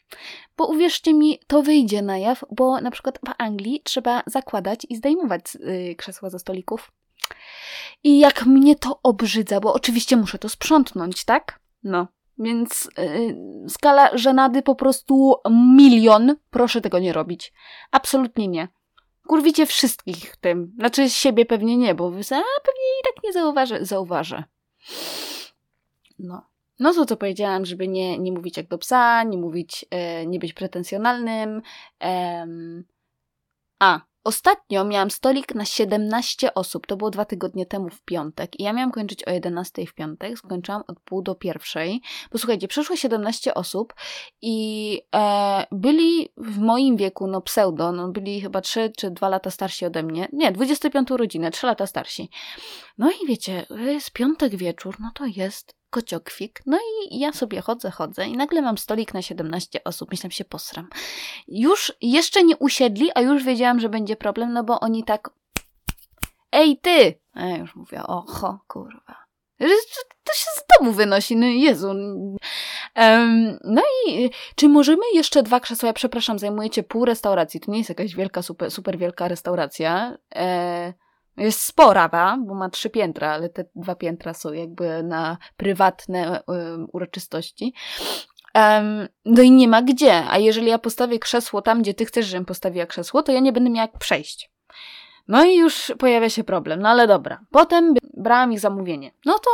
bo 0.57 0.67
uwierzcie 0.67 1.15
mi, 1.15 1.39
to 1.47 1.63
wyjdzie 1.63 2.03
na 2.03 2.19
jaw, 2.19 2.45
bo 2.51 2.81
na 2.81 2.91
przykład 2.91 3.19
w 3.19 3.33
Anglii 3.39 3.83
trzeba 3.85 4.23
zakładać 4.27 4.87
i 4.89 4.97
zdejmować 4.97 5.43
yy, 5.55 5.95
krzesła 5.95 6.31
ze 6.31 6.39
stolików. 6.39 6.93
I 8.05 8.19
jak 8.19 8.47
mnie 8.47 8.77
to 8.77 9.01
obrzydza, 9.03 9.61
bo 9.61 9.75
oczywiście 9.75 10.17
muszę 10.17 10.39
to 10.39 10.49
sprzątnąć, 10.49 11.25
tak? 11.25 11.61
No. 11.83 12.07
Więc 12.39 12.89
yy, 12.99 13.69
skala 13.69 14.11
żenady 14.15 14.63
po 14.63 14.75
prostu 14.75 15.35
milion. 15.51 16.37
Proszę 16.51 16.81
tego 16.81 16.99
nie 16.99 17.13
robić. 17.13 17.53
Absolutnie 17.91 18.49
nie 18.49 18.69
kurwicie 19.29 19.67
wszystkich 19.67 20.37
tym. 20.37 20.73
Znaczy 20.79 21.11
siebie 21.11 21.47
pewnie 21.47 21.77
nie, 21.77 21.95
bo 21.95 22.11
wy 22.11 22.21
a 22.21 22.61
pewnie 22.65 22.89
i 23.01 23.05
tak 23.05 23.25
nie 23.25 23.33
zauważę. 23.33 23.85
Zauważę. 23.85 24.45
No. 26.19 26.43
No 26.79 26.95
to 26.95 27.07
co 27.07 27.17
powiedziałam, 27.17 27.65
żeby 27.65 27.89
nie, 27.89 28.19
nie 28.19 28.33
mówić 28.33 28.57
jak 28.57 28.69
do 28.69 28.79
psa, 28.79 29.23
nie 29.23 29.39
mówić, 29.39 29.87
e, 29.91 30.27
nie 30.27 30.39
być 30.39 30.53
pretensjonalnym. 30.53 31.63
A, 33.79 34.01
Ostatnio 34.25 34.85
miałam 34.85 35.11
stolik 35.11 35.55
na 35.55 35.65
17 35.65 36.55
osób. 36.55 36.87
To 36.87 36.97
było 36.97 37.11
dwa 37.11 37.25
tygodnie 37.25 37.67
temu 37.67 37.89
w 37.89 38.03
piątek. 38.03 38.61
I 38.61 38.63
ja 38.63 38.73
miałam 38.73 38.91
kończyć 38.91 39.25
o 39.25 39.31
11 39.31 39.87
w 39.87 39.95
piątek. 39.95 40.39
Skończyłam 40.39 40.83
od 40.89 41.01
pół 41.01 41.23
do 41.23 41.35
pierwszej. 41.35 42.01
Bo 42.33 42.39
słuchajcie, 42.39 42.69
przyszło 42.69 42.97
17 42.97 43.55
osób 43.55 43.95
i 44.43 45.01
e, 45.15 45.67
byli 45.73 46.29
w 46.37 46.59
moim 46.59 46.97
wieku, 46.97 47.27
no 47.27 47.41
pseudo, 47.41 47.93
no 47.93 48.09
byli 48.09 48.41
chyba 48.41 48.61
3 48.61 48.93
czy 48.97 49.11
2 49.11 49.29
lata 49.29 49.51
starsi 49.51 49.87
ode 49.87 50.03
mnie. 50.03 50.29
Nie, 50.33 50.53
25 50.53 51.11
rodzinę, 51.11 51.51
3 51.51 51.67
lata 51.67 51.87
starsi. 51.87 52.31
No 52.99 53.11
i 53.11 53.27
wiecie, 53.27 53.67
jest 53.71 54.11
piątek 54.11 54.57
wieczór, 54.57 54.97
no 55.01 55.11
to 55.15 55.25
jest 55.27 55.78
kociokwik. 55.91 56.63
No 56.67 56.79
i 57.11 57.19
ja 57.19 57.33
sobie 57.33 57.61
chodzę, 57.61 57.91
chodzę 57.91 58.27
i 58.27 58.37
nagle 58.37 58.63
mam 58.63 58.79
stolik 58.79 59.15
na 59.15 59.23
17 59.23 59.85
osób. 59.85 60.11
Myślałam 60.11 60.31
się, 60.31 60.45
posram. 60.45 60.89
Już 61.49 61.93
jeszcze 62.03 62.45
nie 62.45 62.57
usiedli, 62.57 63.11
a 63.15 63.21
już 63.21 63.45
wiedziałam, 63.45 63.81
że 63.81 63.89
będzie 63.89 64.17
problem, 64.17 64.53
no 64.53 64.65
bo 64.65 64.81
oni 64.81 65.05
tak 65.05 65.31
Ej 66.53 66.79
ty! 66.79 67.19
A 67.35 67.47
ja 67.47 67.57
już 67.57 67.77
mówię, 67.77 68.03
oho, 68.03 68.59
kurwa. 68.69 69.29
To 70.25 70.35
się 70.35 70.51
z 70.57 70.79
domu 70.79 70.93
wynosi, 70.93 71.37
no 71.37 71.47
Jezu. 71.47 71.89
Um, 72.97 73.59
no 73.65 73.83
i 74.07 74.31
czy 74.55 74.69
możemy 74.69 75.03
jeszcze 75.15 75.43
dwa 75.43 75.61
krzesła? 75.61 75.87
Ja 75.87 75.93
przepraszam, 75.93 76.39
zajmujecie 76.39 76.83
pół 76.83 77.05
restauracji. 77.05 77.61
To 77.61 77.71
nie 77.71 77.79
jest 77.79 77.89
jakaś 77.89 78.15
wielka, 78.15 78.43
super, 78.43 78.71
super 78.71 78.99
wielka 78.99 79.29
restauracja. 79.29 80.19
E, 80.35 80.95
jest 81.39 81.61
spora, 81.61 82.37
bo 82.47 82.55
ma 82.55 82.71
trzy 82.71 82.91
piętra, 82.91 83.31
ale 83.31 83.49
te 83.49 83.65
dwa 83.77 83.95
piętra 83.95 84.35
są 84.35 84.53
jakby 84.53 85.03
na 85.03 85.39
prywatne 85.57 86.43
um, 86.47 86.87
uroczystości. 86.93 87.75
Um, 88.55 89.09
no 89.25 89.43
i 89.43 89.51
nie 89.51 89.69
ma 89.69 89.83
gdzie. 89.83 90.25
A 90.31 90.39
jeżeli 90.39 90.69
ja 90.69 90.79
postawię 90.79 91.19
krzesło 91.19 91.63
tam, 91.63 91.83
gdzie 91.83 91.95
ty 91.95 92.05
chcesz, 92.05 92.27
żebym 92.27 92.45
postawiła 92.45 92.87
krzesło, 92.87 93.23
to 93.23 93.33
ja 93.33 93.41
nie 93.41 93.53
będę 93.53 93.71
miała 93.71 93.87
jak 93.87 93.99
przejść. 93.99 94.51
No 95.29 95.45
i 95.45 95.57
już 95.57 95.93
pojawia 95.99 96.31
się 96.31 96.45
problem, 96.45 96.83
no 96.83 96.89
ale 96.89 97.07
dobra. 97.07 97.41
Potem 97.51 97.95
brałam 98.15 98.53
ich 98.53 98.61
zamówienie. 98.61 99.11
No 99.25 99.39
to 99.39 99.51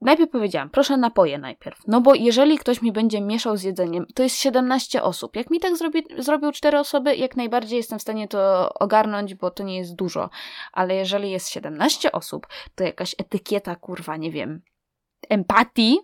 najpierw 0.00 0.30
powiedziałam, 0.30 0.70
proszę 0.70 0.96
napoje 0.96 1.38
najpierw. 1.38 1.78
No 1.86 2.00
bo 2.00 2.14
jeżeli 2.14 2.58
ktoś 2.58 2.82
mi 2.82 2.92
będzie 2.92 3.20
mieszał 3.20 3.56
z 3.56 3.62
jedzeniem, 3.62 4.06
to 4.14 4.22
jest 4.22 4.36
17 4.36 5.02
osób. 5.02 5.36
Jak 5.36 5.50
mi 5.50 5.60
tak 5.60 5.76
zrobi, 5.76 6.04
zrobią 6.18 6.52
4 6.52 6.78
osoby, 6.78 7.16
jak 7.16 7.36
najbardziej 7.36 7.76
jestem 7.76 7.98
w 7.98 8.02
stanie 8.02 8.28
to 8.28 8.72
ogarnąć, 8.74 9.34
bo 9.34 9.50
to 9.50 9.62
nie 9.62 9.76
jest 9.76 9.94
dużo. 9.94 10.30
Ale 10.72 10.94
jeżeli 10.94 11.30
jest 11.30 11.48
17 11.48 12.12
osób, 12.12 12.46
to 12.74 12.84
jakaś 12.84 13.14
etykieta, 13.18 13.76
kurwa, 13.76 14.16
nie 14.16 14.30
wiem, 14.30 14.62
empatii 15.28 15.98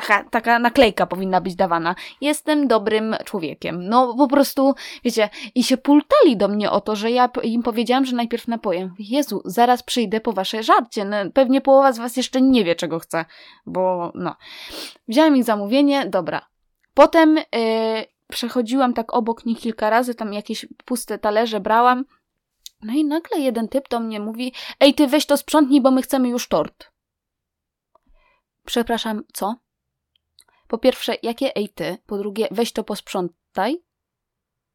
taka, 0.00 0.24
taka 0.24 0.58
naklejka 0.58 1.06
powinna 1.06 1.40
być 1.40 1.54
dawana. 1.54 1.94
Jestem 2.20 2.68
dobrym 2.68 3.16
człowiekiem. 3.24 3.88
No 3.88 4.14
po 4.14 4.28
prostu, 4.28 4.74
wiecie, 5.04 5.28
i 5.54 5.64
się 5.64 5.76
pultali 5.76 6.36
do 6.36 6.48
mnie 6.48 6.70
o 6.70 6.80
to, 6.80 6.96
że 6.96 7.10
ja 7.10 7.30
im 7.42 7.62
powiedziałam, 7.62 8.04
że 8.04 8.16
najpierw 8.16 8.48
napoję. 8.48 8.90
Jezu, 8.98 9.42
zaraz 9.44 9.82
przyjdę 9.82 10.20
po 10.20 10.32
wasze 10.32 10.62
żarcie. 10.62 11.04
No, 11.04 11.16
pewnie 11.34 11.60
połowa 11.60 11.92
z 11.92 11.98
was 11.98 12.16
jeszcze 12.16 12.42
nie 12.42 12.64
wie, 12.64 12.74
czego 12.74 12.98
chce, 12.98 13.24
bo 13.66 14.12
no. 14.14 14.36
Wziąłem 15.08 15.36
ich 15.36 15.44
zamówienie, 15.44 16.06
dobra. 16.06 16.46
Potem 16.94 17.36
yy, 17.36 17.44
przechodziłam 18.28 18.94
tak 18.94 19.14
obok 19.14 19.46
nich 19.46 19.60
kilka 19.60 19.90
razy, 19.90 20.14
tam 20.14 20.32
jakieś 20.32 20.66
puste 20.84 21.18
talerze 21.18 21.60
brałam. 21.60 22.04
No 22.82 22.92
i 22.92 23.04
nagle 23.04 23.40
jeden 23.40 23.68
typ 23.68 23.88
do 23.88 24.00
mnie 24.00 24.20
mówi: 24.20 24.52
Ej, 24.80 24.94
ty 24.94 25.06
weź 25.06 25.26
to 25.26 25.36
sprzątnij, 25.36 25.80
bo 25.80 25.90
my 25.90 26.02
chcemy 26.02 26.28
już 26.28 26.48
tort. 26.48 26.90
Przepraszam, 28.64 29.22
co? 29.32 29.54
Po 30.68 30.78
pierwsze, 30.78 31.16
jakie 31.22 31.56
ej 31.56 31.68
ty? 31.68 31.98
Po 32.06 32.18
drugie, 32.18 32.48
weź 32.50 32.72
to 32.72 32.84
posprzątaj. 32.84 33.82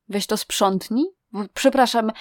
Weź 0.08 0.28
to 0.28 0.38
sprzątnij. 0.38 1.06
Przepraszam, 1.54 2.12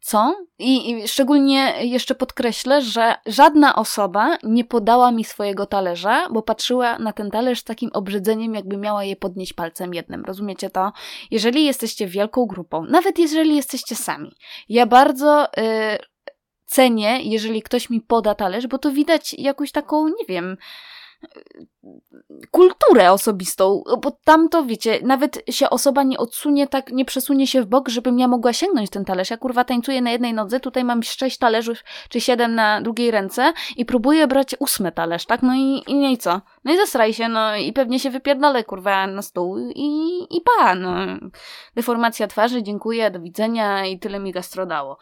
co? 0.00 0.36
I, 0.58 0.90
I, 0.90 1.08
szczególnie 1.08 1.74
jeszcze 1.80 2.14
podkreślę, 2.14 2.82
że 2.82 3.14
żadna 3.26 3.76
osoba 3.76 4.36
nie 4.42 4.64
podała 4.64 5.12
mi 5.12 5.24
swojego 5.24 5.66
talerza, 5.66 6.28
bo 6.30 6.42
patrzyła 6.42 6.98
na 6.98 7.12
ten 7.12 7.30
talerz 7.30 7.60
z 7.60 7.64
takim 7.64 7.90
obrzydzeniem, 7.92 8.54
jakby 8.54 8.76
miała 8.76 9.04
je 9.04 9.16
podnieść 9.16 9.52
palcem 9.52 9.94
jednym. 9.94 10.24
Rozumiecie 10.24 10.70
to? 10.70 10.92
Jeżeli 11.30 11.64
jesteście 11.64 12.06
wielką 12.06 12.46
grupą, 12.46 12.84
nawet 12.84 13.18
jeżeli 13.18 13.56
jesteście 13.56 13.96
sami, 13.96 14.32
ja 14.68 14.86
bardzo 14.86 15.48
yy, 15.56 15.64
cenię, 16.66 17.22
jeżeli 17.22 17.62
ktoś 17.62 17.90
mi 17.90 18.00
poda 18.00 18.34
talerz, 18.34 18.66
bo 18.66 18.78
to 18.78 18.90
widać 18.90 19.34
jakąś 19.34 19.72
taką, 19.72 20.08
nie 20.08 20.24
wiem, 20.28 20.56
kulturę 22.50 23.12
osobistą, 23.12 23.82
bo 24.02 24.10
tam 24.24 24.48
to 24.48 24.64
wiecie, 24.64 25.00
nawet 25.02 25.42
się 25.50 25.70
osoba 25.70 26.02
nie 26.02 26.18
odsunie, 26.18 26.66
tak 26.66 26.90
nie 26.92 27.04
przesunie 27.04 27.46
się 27.46 27.62
w 27.62 27.66
bok, 27.66 27.88
żebym 27.88 28.18
ja 28.18 28.28
mogła 28.28 28.52
sięgnąć 28.52 28.90
ten 28.90 29.04
talerz. 29.04 29.30
Ja 29.30 29.36
kurwa 29.36 29.64
tańcuję 29.64 30.02
na 30.02 30.10
jednej 30.10 30.34
nodze, 30.34 30.60
tutaj 30.60 30.84
mam 30.84 31.02
sześć 31.02 31.38
talerzów, 31.38 31.78
czy 32.08 32.20
siedem 32.20 32.54
na 32.54 32.80
drugiej 32.80 33.10
ręce 33.10 33.52
i 33.76 33.84
próbuję 33.84 34.26
brać 34.26 34.54
ósmy 34.58 34.92
talerz, 34.92 35.26
tak? 35.26 35.42
No 35.42 35.54
i, 35.54 35.82
i 35.86 35.94
nie 35.94 36.12
i 36.12 36.18
co? 36.18 36.40
No 36.64 36.72
i 36.72 36.76
zasraj 36.76 37.14
się, 37.14 37.28
no 37.28 37.56
i 37.56 37.72
pewnie 37.72 38.00
się 38.00 38.10
wypierdolę 38.10 38.64
kurwa 38.64 39.06
na 39.06 39.22
stół 39.22 39.58
i, 39.74 40.18
i 40.36 40.40
pa, 40.40 40.74
no. 40.74 40.94
Deformacja 41.74 42.26
twarzy, 42.26 42.62
dziękuję, 42.62 43.10
do 43.10 43.20
widzenia 43.20 43.86
i 43.86 43.98
tyle 43.98 44.20
mi 44.20 44.32
gastro 44.32 44.66
dało. 44.66 44.98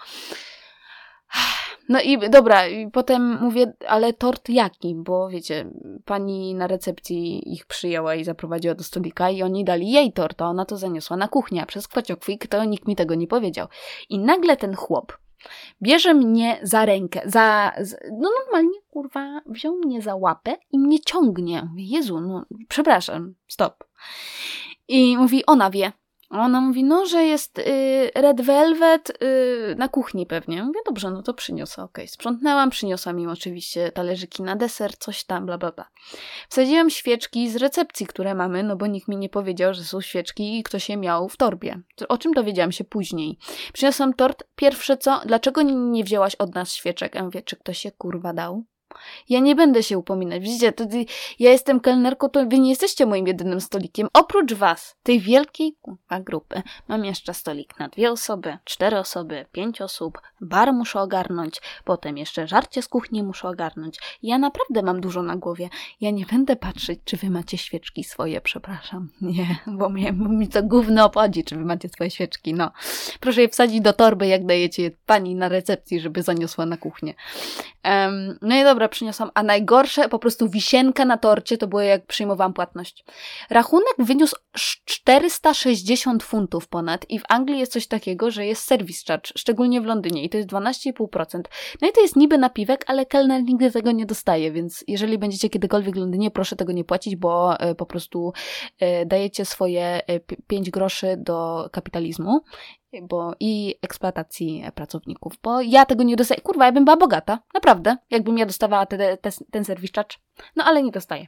No 1.91 2.01
i 2.01 2.31
dobra, 2.31 2.69
i 2.69 2.91
potem 2.91 3.39
mówię, 3.41 3.73
ale 3.89 4.13
tort 4.13 4.49
jaki? 4.49 4.95
Bo 4.95 5.29
wiecie, 5.29 5.71
pani 6.05 6.55
na 6.55 6.67
recepcji 6.67 7.53
ich 7.53 7.67
przyjęła 7.67 8.15
i 8.15 8.25
zaprowadziła 8.25 8.75
do 8.75 8.85
stolika 8.85 9.31
i 9.31 9.43
oni 9.43 9.65
dali 9.65 9.91
jej 9.91 10.13
tort, 10.13 10.43
a 10.43 10.47
ona 10.47 10.65
to 10.65 10.77
zaniosła 10.77 11.17
na 11.17 11.29
kuchnię, 11.29 11.63
a 11.63 11.67
przez 11.67 11.89
kwaciokwik 11.89 12.47
to 12.47 12.65
nikt 12.65 12.89
mi 12.89 12.97
tego 12.97 13.15
nie 13.15 13.27
powiedział. 13.27 13.67
I 14.09 14.19
nagle 14.19 14.57
ten 14.57 14.75
chłop 14.75 15.19
bierze 15.83 16.15
mnie 16.15 16.61
za 16.63 16.85
rękę, 16.85 17.21
za, 17.25 17.73
no 18.13 18.31
normalnie, 18.41 18.79
kurwa, 18.91 19.41
wziął 19.47 19.77
mnie 19.77 20.03
za 20.03 20.17
łapę 20.17 20.57
i 20.73 20.79
mnie 20.79 21.01
ciągnie. 21.01 21.69
Jezu, 21.77 22.21
no 22.21 22.45
przepraszam, 22.69 23.35
stop. 23.49 23.85
I 24.89 25.17
mówi, 25.17 25.47
ona 25.47 25.71
wie. 25.71 25.93
Ona 26.31 26.61
mówi, 26.61 26.85
no, 26.85 27.07
że 27.07 27.25
jest 27.25 27.59
y, 27.59 27.63
red 28.15 28.41
velvet 28.41 29.11
y, 29.11 29.75
na 29.79 29.89
kuchni 29.89 30.27
pewnie. 30.27 30.65
Mówię, 30.65 30.81
dobrze, 30.87 31.11
no 31.11 31.23
to 31.23 31.35
przyniosę, 31.35 31.83
okej. 31.83 32.05
Okay. 32.05 32.09
Sprzątnęłam, 32.09 32.71
przyniosłam 32.71 33.21
im 33.21 33.29
oczywiście 33.29 33.93
talerzyki 33.93 34.43
na 34.43 34.57
deser, 34.57 34.99
coś 34.99 35.25
tam, 35.25 35.47
bla, 35.47 35.59
bla, 35.59 35.73
bla. 35.73 35.89
Wsadziłam 36.49 36.91
świeczki 36.91 37.51
z 37.51 37.57
recepcji, 37.57 38.07
które 38.07 38.35
mamy, 38.35 38.63
no 38.63 38.77
bo 38.77 38.87
nikt 38.87 39.09
mi 39.09 39.17
nie 39.17 39.29
powiedział, 39.29 39.75
że 39.75 39.85
są 39.85 40.01
świeczki 40.01 40.59
i 40.59 40.63
ktoś 40.63 40.89
je 40.89 40.97
miał 40.97 41.29
w 41.29 41.37
torbie. 41.37 41.81
O 42.09 42.19
czym 42.19 42.33
dowiedziałam 42.33 42.73
się 42.73 42.85
później. 42.85 43.39
Przyniosłam 43.73 44.15
tort, 44.15 44.45
pierwsze 44.57 44.97
co, 44.97 45.21
dlaczego 45.27 45.63
nie 45.63 46.05
wzięłaś 46.05 46.35
od 46.35 46.55
nas 46.55 46.73
świeczek? 46.73 47.15
Ja 47.15 47.25
mówię, 47.25 47.43
czy 47.43 47.57
ktoś 47.57 47.79
się 47.79 47.93
kurwa 47.93 48.33
dał? 48.33 48.65
Ja 49.29 49.41
nie 49.41 49.55
będę 49.55 49.83
się 49.83 49.99
upominać. 49.99 50.43
Widzicie, 50.43 50.73
to 50.73 50.85
ja 51.39 51.51
jestem 51.51 51.81
kelnerką, 51.81 52.29
to 52.29 52.47
wy 52.47 52.59
nie 52.59 52.71
jesteście 52.71 53.07
moim 53.07 53.27
jedynym 53.27 53.61
stolikiem. 53.61 54.09
Oprócz 54.13 54.53
was, 54.53 54.97
tej 55.03 55.21
wielkiej 55.21 55.77
grupy, 56.21 56.63
mam 56.89 57.05
jeszcze 57.05 57.35
stolik 57.35 57.79
na 57.79 57.89
dwie 57.89 58.11
osoby, 58.11 58.59
cztery 58.65 58.99
osoby, 58.99 59.47
pięć 59.53 59.81
osób, 59.81 60.21
bar 60.41 60.73
muszę 60.73 61.01
ogarnąć, 61.01 61.61
potem 61.85 62.19
jeszcze 62.19 62.49
żarcie 62.49 62.83
z 62.83 62.89
kuchni 62.89 63.23
muszę 63.23 63.49
ogarnąć. 63.49 63.99
Ja 64.23 64.39
naprawdę 64.39 64.83
mam 64.83 65.01
dużo 65.01 65.23
na 65.23 65.37
głowie. 65.37 65.69
Ja 66.01 66.11
nie 66.11 66.27
będę 66.27 66.57
patrzeć, 66.57 67.01
czy 67.05 67.17
wy 67.17 67.31
macie 67.31 67.59
świeczki 67.59 68.05
swoje, 68.05 68.41
przepraszam. 68.41 69.09
Nie, 69.21 69.59
bo 69.67 69.89
mnie, 69.89 70.13
mi 70.13 70.49
to 70.49 70.63
gówno 70.63 71.05
obchodzi, 71.05 71.45
czy 71.45 71.57
wy 71.57 71.65
macie 71.65 71.89
swoje 71.89 72.11
świeczki. 72.11 72.55
No, 72.55 72.71
proszę 73.21 73.43
je 73.43 73.49
wsadzić 73.49 73.81
do 73.81 73.93
torby, 73.93 74.27
jak 74.27 74.47
dajecie 74.47 74.83
je 74.83 74.91
pani 75.07 75.35
na 75.35 75.49
recepcji, 75.49 76.01
żeby 76.01 76.23
zaniosła 76.23 76.67
na 76.67 76.77
kuchnię. 76.77 77.15
Um, 77.85 78.39
no 78.43 78.57
i 78.57 78.65
dobra, 78.65 78.89
przyniosłam. 78.91 79.31
A 79.35 79.43
najgorsze, 79.43 80.09
po 80.09 80.19
prostu 80.19 80.49
wisienka 80.49 81.05
na 81.05 81.19
torcie, 81.19 81.59
to 81.59 81.67
było 81.67 81.83
jak 81.83 82.07
przyjmowałam 82.07 82.53
płatność. 82.53 83.05
Rachunek 83.51 83.95
wyniósł 83.99 84.37
460 84.85 86.23
funtów 86.23 86.69
ponad 86.69 87.07
i 87.09 87.19
w 87.19 87.23
Anglii 87.29 87.59
jest 87.59 87.73
coś 87.73 87.87
takiego, 87.87 88.31
że 88.31 88.47
jest 88.47 88.63
service 88.65 89.05
charge, 89.09 89.33
szczególnie 89.37 89.81
w 89.81 89.85
Londynie 89.85 90.25
i 90.25 90.29
to 90.29 90.37
jest 90.37 90.49
12,5%. 90.49 91.41
No 91.83 91.89
i 91.89 91.93
to 91.93 92.01
jest 92.01 92.17
niby 92.17 92.39
napiwek, 92.39 92.85
ale 92.87 93.07
kelner 93.07 93.43
nigdy 93.43 93.71
tego 93.71 93.93
nie 93.93 94.07
dostaje, 94.07 94.53
więc 94.53 94.85
jeżeli 94.89 95.19
będziecie 95.19 95.51
kiedykolwiek 95.51 95.95
w 95.95 95.99
Londynie, 95.99 96.31
proszę 96.31 96.57
tego 96.57 96.73
nie 96.73 96.85
płacić, 96.85 97.17
bo 97.17 97.61
e, 97.61 97.75
po 97.75 97.87
prostu 97.87 98.33
e, 98.79 99.07
dajecie 99.07 99.45
swoje 99.45 100.01
5 100.47 100.69
e, 100.69 100.71
groszy 100.71 101.17
do 101.19 101.69
kapitalizmu 101.73 102.41
bo 103.03 103.35
i 103.41 103.75
eksploatacji 103.83 104.65
pracowników, 104.75 105.33
bo 105.43 105.61
ja 105.61 105.85
tego 105.85 106.03
nie 106.05 106.17
dostaję. 106.17 106.41
Kurwa, 106.41 106.67
ja 106.67 106.73
bym 106.73 106.85
była 106.85 106.97
bogata, 106.97 107.39
naprawdę, 107.55 107.97
jakbym 108.11 108.39
ja 108.39 108.47
dostawała 108.47 108.87
te, 108.87 109.17
te, 109.17 109.31
ten 109.51 109.65
serwis 109.65 109.93
charge. 109.93 110.17
No 110.57 110.65
ale 110.65 110.83
nie 110.83 110.91
dostaję. 110.91 111.27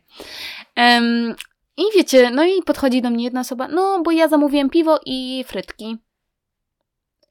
Um, 0.77 1.35
I 1.77 1.83
wiecie, 1.96 2.31
no 2.31 2.44
i 2.44 2.62
podchodzi 2.62 3.03
do 3.03 3.11
mnie 3.11 3.25
jedna 3.25 3.40
osoba, 3.40 3.68
no 3.68 4.03
bo 4.05 4.11
ja 4.11 4.29
zamówiłem 4.29 4.70
piwo 4.70 5.01
i 5.07 5.44
frytki. 5.46 5.96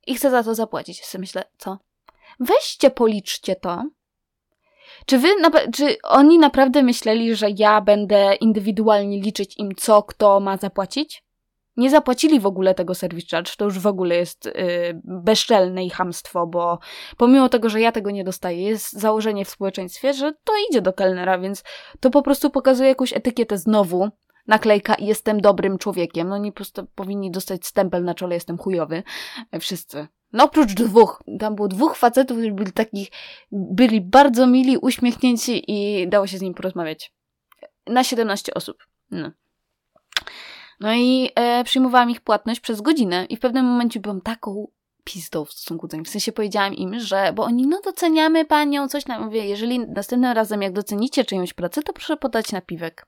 I 0.08 0.16
chcę 0.16 0.32
za 0.32 0.44
to 0.44 0.56
zapłacić. 0.56 1.00
Ja 1.00 1.06
sobie 1.06 1.20
myślę, 1.20 1.44
co? 1.58 1.78
Weźcie, 2.40 2.90
policzcie 2.90 3.56
to. 3.56 3.84
Czy 5.06 5.18
wy, 5.18 5.28
czy 5.76 5.98
oni 6.04 6.40
naprawdę 6.40 6.84
myśleli, 6.84 7.36
że 7.36 7.48
ja 7.50 7.82
będę 7.82 8.36
indywidualnie 8.36 9.22
liczyć 9.22 9.58
im, 9.58 9.76
co 9.76 10.04
kto 10.04 10.40
ma 10.40 10.58
zapłacić? 10.58 11.24
Nie 11.82 11.90
zapłacili 11.90 12.40
w 12.40 12.46
ogóle 12.46 12.76
tego 12.76 12.96
service 12.96 13.28
charge, 13.32 13.56
to 13.58 13.66
już 13.66 13.80
w 13.80 13.88
ogóle 13.88 14.16
jest 14.16 14.46
y, 14.46 14.52
bezczelne 15.04 15.86
i 15.86 15.90
hamstwo, 15.90 16.48
bo 16.48 16.80
pomimo 17.18 17.50
tego, 17.50 17.70
że 17.70 17.82
ja 17.82 17.92
tego 17.92 18.12
nie 18.12 18.24
dostaję, 18.24 18.64
jest 18.64 18.92
założenie 18.92 19.46
w 19.46 19.50
społeczeństwie, 19.50 20.14
że 20.14 20.34
to 20.44 20.54
idzie 20.70 20.82
do 20.82 20.94
kelnera, 20.94 21.40
więc 21.40 21.64
to 22.00 22.10
po 22.10 22.22
prostu 22.22 22.50
pokazuje 22.50 22.90
jakąś 22.90 23.14
etykietę 23.14 23.58
znowu, 23.58 24.10
naklejka 24.48 24.96
jestem 25.00 25.42
dobrym 25.42 25.78
człowiekiem. 25.78 26.30
No 26.30 26.38
nie 26.38 26.52
po 26.52 26.56
prostu 26.56 26.88
powinni 26.96 27.32
dostać 27.32 27.66
stempel 27.66 28.04
na 28.04 28.16
czole, 28.16 28.36
jestem 28.36 28.58
chujowy. 28.58 29.04
Wszyscy. 29.60 30.08
No 30.34 30.44
oprócz 30.44 30.74
dwóch, 30.74 31.24
tam 31.40 31.56
było 31.56 31.68
dwóch 31.68 31.96
facetów, 31.96 32.38
którzy 32.38 32.52
byli 32.52 32.72
takich, 32.72 33.08
byli 33.52 34.02
bardzo 34.02 34.48
mili, 34.48 34.78
uśmiechnięci 34.78 35.72
i 35.72 36.08
dało 36.08 36.28
się 36.28 36.38
z 36.38 36.42
nim 36.42 36.54
porozmawiać. 36.54 37.14
Na 37.88 38.04
17 38.04 38.54
osób. 38.54 38.78
No. 39.12 39.32
No 40.82 40.94
i 40.94 41.30
e, 41.36 41.64
przyjmowałam 41.64 42.10
ich 42.10 42.22
płatność 42.22 42.60
przez 42.60 42.82
godzinę 42.82 43.26
i 43.26 43.38
w 43.38 43.40
pewnym 43.40 43.66
momencie 43.66 44.00
byłam 44.00 44.22
taką 44.22 44.68
pizdą 45.04 45.46
w 45.46 45.52
stosunku 45.52 45.88
do 45.88 45.98
nich. 45.98 46.08
W 46.08 46.10
sensie 46.10 46.32
powiedziałam 46.32 46.74
im, 46.74 47.00
że, 47.00 47.34
bo 47.36 47.44
oni, 47.44 47.68
no 47.68 47.82
doceniamy 47.84 48.46
panią, 48.46 48.88
coś 48.88 49.04
tam. 49.04 49.24
Mówię, 49.24 49.46
jeżeli 49.46 49.80
następnym 49.80 50.32
razem, 50.32 50.62
jak 50.62 50.74
docenicie 50.74 51.26
czyjąś 51.26 51.54
pracę, 51.54 51.82
to 51.82 51.94
proszę 51.94 52.18
podać 52.18 52.52
napiwek. 52.52 53.08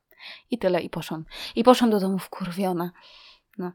I 0.52 0.58
tyle, 0.58 0.82
i 0.82 0.90
poszłam. 0.90 1.26
I 1.56 1.64
poszłam 1.64 1.90
do 1.90 2.00
domu 2.00 2.20
wkurwiona. 2.20 2.92
No. 3.58 3.72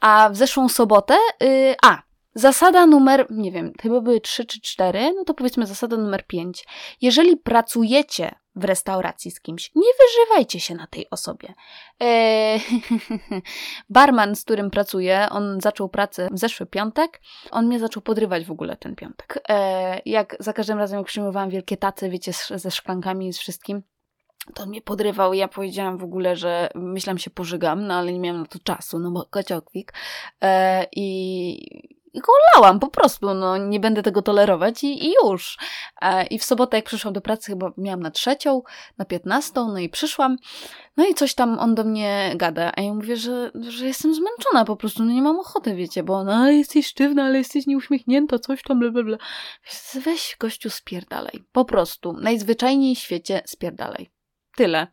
A 0.00 0.30
w 0.30 0.36
zeszłą 0.36 0.68
sobotę, 0.68 1.16
yy, 1.40 1.74
a, 1.82 2.02
Zasada 2.34 2.86
numer, 2.86 3.26
nie 3.30 3.52
wiem, 3.52 3.72
chyba 3.82 4.00
były 4.00 4.20
trzy 4.20 4.44
czy 4.44 4.60
cztery, 4.60 5.12
no 5.16 5.24
to 5.24 5.34
powiedzmy 5.34 5.66
zasada 5.66 5.96
numer 5.96 6.26
pięć. 6.26 6.66
Jeżeli 7.00 7.36
pracujecie 7.36 8.34
w 8.58 8.64
restauracji 8.64 9.30
z 9.30 9.40
kimś, 9.40 9.70
nie 9.74 9.88
wyżywajcie 10.00 10.60
się 10.60 10.74
na 10.74 10.86
tej 10.86 11.10
osobie. 11.10 11.54
Eee, 12.00 12.60
barman, 13.90 14.36
z 14.36 14.44
którym 14.44 14.70
pracuję, 14.70 15.26
on 15.30 15.60
zaczął 15.60 15.88
pracę 15.88 16.28
w 16.32 16.38
zeszły 16.38 16.66
piątek, 16.66 17.20
on 17.50 17.66
mnie 17.66 17.78
zaczął 17.78 18.02
podrywać 18.02 18.44
w 18.44 18.50
ogóle 18.50 18.76
ten 18.76 18.96
piątek. 18.96 19.38
Eee, 19.48 20.02
jak 20.06 20.36
za 20.40 20.52
każdym 20.52 20.78
razem, 20.78 20.98
jak 20.98 21.06
przyjmowałam 21.06 21.50
wielkie 21.50 21.76
tace, 21.76 22.08
wiecie, 22.08 22.32
ze 22.54 22.70
szklankami 22.70 23.28
i 23.28 23.32
z 23.32 23.38
wszystkim, 23.38 23.82
to 24.54 24.62
on 24.62 24.68
mnie 24.68 24.82
podrywał 24.82 25.32
i 25.32 25.38
ja 25.38 25.48
powiedziałam 25.48 25.98
w 25.98 26.04
ogóle, 26.04 26.36
że 26.36 26.68
myślałam 26.74 27.18
się 27.18 27.30
pożygam, 27.30 27.86
no 27.86 27.94
ale 27.94 28.12
nie 28.12 28.20
miałam 28.20 28.40
na 28.40 28.46
to 28.46 28.58
czasu, 28.58 28.98
no 28.98 29.10
bo 29.10 29.26
kociokwik. 29.30 29.92
E, 30.42 30.86
I 30.92 31.97
i 32.12 32.20
go 32.20 32.32
lałam 32.54 32.80
po 32.80 32.88
prostu, 32.88 33.34
no 33.34 33.56
nie 33.56 33.80
będę 33.80 34.02
tego 34.02 34.22
tolerować 34.22 34.84
i, 34.84 35.06
i 35.06 35.12
już. 35.24 35.58
E, 36.02 36.26
I 36.26 36.38
w 36.38 36.44
sobotę 36.44 36.76
jak 36.76 36.86
przyszłam 36.86 37.14
do 37.14 37.20
pracy, 37.20 37.50
chyba 37.50 37.72
miałam 37.76 38.00
na 38.00 38.10
trzecią, 38.10 38.62
na 38.98 39.04
piętnastą, 39.04 39.68
no 39.68 39.78
i 39.78 39.88
przyszłam, 39.88 40.36
no 40.96 41.06
i 41.06 41.14
coś 41.14 41.34
tam 41.34 41.58
on 41.58 41.74
do 41.74 41.84
mnie 41.84 42.32
gada, 42.36 42.72
a 42.76 42.80
ja 42.80 42.94
mówię, 42.94 43.16
że, 43.16 43.50
że 43.68 43.86
jestem 43.86 44.14
zmęczona 44.14 44.64
po 44.64 44.76
prostu, 44.76 45.04
no 45.04 45.12
nie 45.12 45.22
mam 45.22 45.40
ochoty, 45.40 45.74
wiecie, 45.74 46.02
bo 46.02 46.24
no 46.24 46.50
jesteś 46.50 46.86
sztywna, 46.86 47.24
ale 47.24 47.38
jesteś 47.38 47.66
nieuśmiechnięta, 47.66 48.38
coś 48.38 48.62
tam, 48.62 48.78
bla, 48.78 48.90
bla, 48.90 49.02
bla. 49.02 49.16
Weź 49.94 50.36
gościu 50.40 50.70
spierdalej, 50.70 51.44
po 51.52 51.64
prostu, 51.64 52.12
najzwyczajniej 52.12 52.96
w 52.96 52.98
świecie 52.98 53.42
spierdalej. 53.46 54.10
Tyle 54.56 54.86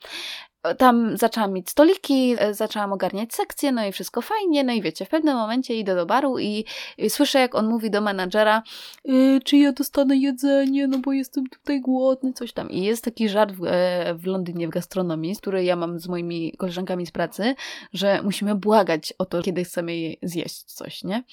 tam 0.77 1.17
zaczęłam 1.17 1.53
mieć 1.53 1.69
stoliki, 1.69 2.35
e, 2.39 2.53
zaczęłam 2.53 2.93
ogarniać 2.93 3.33
sekcje, 3.33 3.71
no 3.71 3.85
i 3.85 3.91
wszystko 3.91 4.21
fajnie, 4.21 4.63
no 4.63 4.73
i 4.73 4.81
wiecie, 4.81 5.05
w 5.05 5.09
pewnym 5.09 5.35
momencie 5.35 5.75
idę 5.75 5.95
do 5.95 6.05
baru 6.05 6.39
i, 6.39 6.65
i 6.97 7.09
słyszę, 7.09 7.39
jak 7.39 7.55
on 7.55 7.67
mówi 7.67 7.89
do 7.89 8.01
menadżera, 8.01 8.63
e, 9.05 9.11
czy 9.43 9.57
ja 9.57 9.71
dostanę 9.71 10.17
jedzenie, 10.17 10.87
no 10.87 10.97
bo 10.97 11.13
jestem 11.13 11.47
tutaj 11.47 11.81
głodny, 11.81 12.33
coś 12.33 12.53
tam. 12.53 12.69
I 12.69 12.83
jest 12.83 13.03
taki 13.03 13.29
żart 13.29 13.51
w, 13.51 13.65
e, 13.65 14.15
w 14.15 14.25
Londynie 14.25 14.67
w 14.67 14.71
gastronomii, 14.71 15.35
który 15.35 15.63
ja 15.63 15.75
mam 15.75 15.99
z 15.99 16.07
moimi 16.07 16.53
koleżankami 16.57 17.05
z 17.05 17.11
pracy, 17.11 17.55
że 17.93 18.21
musimy 18.23 18.55
błagać 18.55 19.13
o 19.17 19.25
to, 19.25 19.41
kiedy 19.41 19.63
chcemy 19.63 20.13
zjeść 20.23 20.63
coś, 20.63 21.03
nie? 21.03 21.23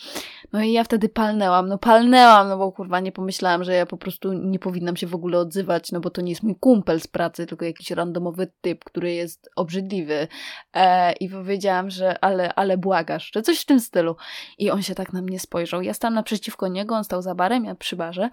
No 0.53 0.63
i 0.63 0.73
ja 0.73 0.85
wtedy 0.85 1.09
palnęłam, 1.09 1.69
no 1.69 1.79
palnęłam, 1.79 2.49
no 2.49 2.59
bo 2.59 2.73
kurwa 2.73 3.01
nie 3.01 3.13
pomyślałam, 3.13 3.65
że 3.65 3.75
ja 3.75 3.87
po 3.87 3.97
prostu 3.97 4.33
nie 4.33 4.59
powinnam 4.59 4.97
się 4.97 5.07
w 5.07 5.15
ogóle 5.15 5.39
odzywać, 5.39 5.93
no 5.93 6.01
bo 6.01 6.11
to 6.11 6.21
nie 6.21 6.31
jest 6.31 6.43
mój 6.43 6.57
kumpel 6.61 7.01
z 7.01 7.07
pracy, 7.07 7.47
tylko 7.47 7.65
jakiś 7.65 7.91
randomowy 7.91 8.47
typ, 8.61 8.85
który 8.85 9.13
jest 9.13 9.22
jest 9.23 9.51
obrzydliwy. 9.57 10.29
E, 10.75 11.13
I 11.13 11.29
powiedziałam, 11.29 11.91
że 11.91 12.25
ale, 12.25 12.55
ale 12.55 12.79
błagasz, 12.79 13.31
że 13.35 13.43
coś 13.43 13.61
w 13.61 13.65
tym 13.65 13.81
stylu. 13.81 14.17
I 14.59 14.71
on 14.71 14.83
się 14.83 14.95
tak 14.95 15.13
na 15.13 15.23
mnie 15.23 15.41
spojrzał. 15.41 15.83
Ja 15.83 15.95
stałam 15.95 16.15
naprzeciwko 16.15 16.69
niego, 16.69 16.95
on 16.95 17.05
stał 17.05 17.23
za 17.23 17.35
barem, 17.35 17.65
ja 17.65 17.75
przy 17.75 17.97
barze. 17.97 18.31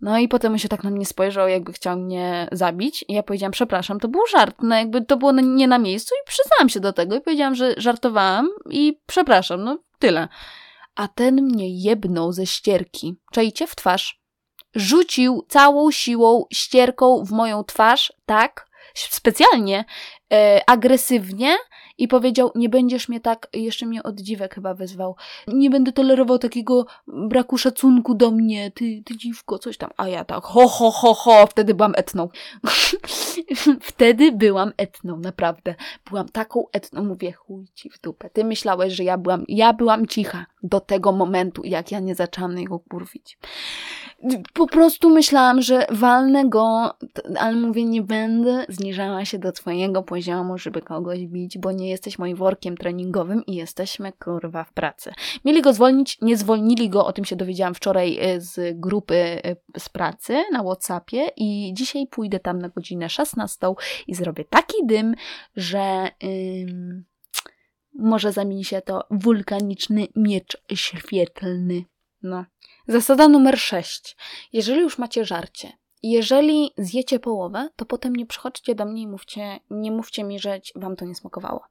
No 0.00 0.18
i 0.18 0.28
potem 0.28 0.52
on 0.52 0.58
się 0.58 0.68
tak 0.68 0.84
na 0.84 0.90
mnie 0.90 1.06
spojrzał, 1.06 1.48
jakby 1.48 1.72
chciał 1.72 1.96
mnie 1.96 2.48
zabić. 2.52 3.04
I 3.08 3.12
ja 3.12 3.22
powiedziałam, 3.22 3.52
przepraszam, 3.52 4.00
to 4.00 4.08
był 4.08 4.26
żart. 4.26 4.56
No 4.62 4.76
jakby 4.76 5.04
to 5.04 5.16
było 5.16 5.32
nie 5.32 5.68
na 5.68 5.78
miejscu 5.78 6.14
i 6.14 6.28
przyznałam 6.28 6.68
się 6.68 6.80
do 6.80 6.92
tego. 6.92 7.16
I 7.16 7.20
powiedziałam, 7.20 7.54
że 7.54 7.74
żartowałam 7.76 8.48
i 8.70 9.00
przepraszam, 9.06 9.64
no 9.64 9.78
tyle. 9.98 10.28
A 10.94 11.08
ten 11.08 11.34
mnie 11.34 11.82
jebnął 11.82 12.32
ze 12.32 12.46
ścierki. 12.46 13.16
Czajcie 13.32 13.66
w 13.66 13.76
twarz 13.76 14.20
rzucił 14.74 15.46
całą 15.48 15.90
siłą 15.90 16.44
ścierką 16.52 17.24
w 17.24 17.30
moją 17.30 17.64
twarz, 17.64 18.12
tak, 18.26 18.66
specjalnie, 18.94 19.84
e, 20.32 20.60
agresywnie 20.66 21.56
i 22.00 22.08
powiedział, 22.08 22.50
nie 22.54 22.68
będziesz 22.68 23.08
mnie 23.08 23.20
tak, 23.20 23.48
jeszcze 23.52 23.86
mnie 23.86 24.02
od 24.02 24.20
dziwek 24.20 24.54
chyba 24.54 24.74
wezwał, 24.74 25.16
nie 25.48 25.70
będę 25.70 25.92
tolerował 25.92 26.38
takiego 26.38 26.86
braku 27.06 27.58
szacunku 27.58 28.14
do 28.14 28.30
mnie, 28.30 28.70
ty, 28.70 29.02
ty 29.04 29.16
dziwko, 29.16 29.58
coś 29.58 29.76
tam, 29.76 29.90
a 29.96 30.08
ja 30.08 30.24
tak, 30.24 30.44
ho, 30.44 30.68
ho, 30.68 30.90
ho, 30.90 31.14
ho, 31.14 31.46
wtedy 31.46 31.74
byłam 31.74 31.92
etną. 31.96 32.28
wtedy 33.80 34.32
byłam 34.32 34.72
etną, 34.76 35.16
naprawdę. 35.16 35.74
Byłam 36.10 36.28
taką 36.28 36.64
etną, 36.72 37.04
mówię, 37.04 37.32
chuj 37.32 37.66
ci 37.74 37.90
w 37.90 38.00
dupę. 38.00 38.30
Ty 38.30 38.44
myślałeś, 38.44 38.92
że 38.92 39.04
ja 39.04 39.18
byłam, 39.18 39.44
ja 39.48 39.72
byłam 39.72 40.06
cicha 40.06 40.46
do 40.62 40.80
tego 40.80 41.12
momentu, 41.12 41.62
jak 41.64 41.92
ja 41.92 42.00
nie 42.00 42.14
zaczęłam 42.14 42.54
na 42.54 42.60
jego 42.60 42.78
kurwić. 42.78 43.38
Po 44.54 44.66
prostu 44.66 45.10
myślałam, 45.10 45.62
że 45.62 45.86
walnę 45.90 46.48
go, 46.48 46.94
ale 47.38 47.56
mówię, 47.56 47.84
nie 47.84 48.02
będę 48.02 48.64
zniżała 48.68 49.24
się 49.24 49.38
do 49.38 49.52
twojego 49.52 50.02
poziomu, 50.02 50.58
żeby 50.58 50.82
kogoś 50.82 51.26
bić, 51.26 51.58
bo 51.58 51.72
nie 51.72 51.89
jesteś 51.90 52.18
moim 52.18 52.36
workiem 52.36 52.76
treningowym 52.76 53.46
i 53.46 53.54
jesteśmy 53.54 54.12
kurwa 54.12 54.64
w 54.64 54.72
pracy. 54.72 55.12
Mieli 55.44 55.62
go 55.62 55.72
zwolnić, 55.72 56.18
nie 56.22 56.36
zwolnili 56.36 56.90
go, 56.90 57.06
o 57.06 57.12
tym 57.12 57.24
się 57.24 57.36
dowiedziałam 57.36 57.74
wczoraj 57.74 58.18
e, 58.20 58.40
z 58.40 58.80
grupy 58.80 59.14
e, 59.14 59.56
z 59.78 59.88
pracy 59.88 60.42
na 60.52 60.62
Whatsappie 60.62 61.30
i 61.36 61.74
dzisiaj 61.74 62.06
pójdę 62.06 62.40
tam 62.40 62.58
na 62.58 62.68
godzinę 62.68 63.08
16 63.08 63.66
i 64.06 64.14
zrobię 64.14 64.44
taki 64.44 64.86
dym, 64.86 65.14
że 65.56 66.10
ym, 66.24 67.04
może 67.94 68.32
zamieni 68.32 68.64
się 68.64 68.80
to 68.80 69.04
wulkaniczny 69.10 70.06
miecz 70.16 70.56
świetlny. 70.74 71.84
No. 72.22 72.44
Zasada 72.88 73.28
numer 73.28 73.58
6. 73.58 74.16
Jeżeli 74.52 74.80
już 74.80 74.98
macie 74.98 75.24
żarcie, 75.24 75.72
jeżeli 76.02 76.72
zjecie 76.78 77.18
połowę, 77.18 77.68
to 77.76 77.84
potem 77.84 78.16
nie 78.16 78.26
przychodźcie 78.26 78.74
do 78.74 78.84
mnie 78.84 79.02
i 79.02 79.06
mówcie, 79.08 79.60
nie 79.70 79.90
mówcie 79.90 80.24
mi, 80.24 80.38
że 80.38 80.60
wam 80.76 80.96
to 80.96 81.04
nie 81.04 81.14
smakowało. 81.14 81.64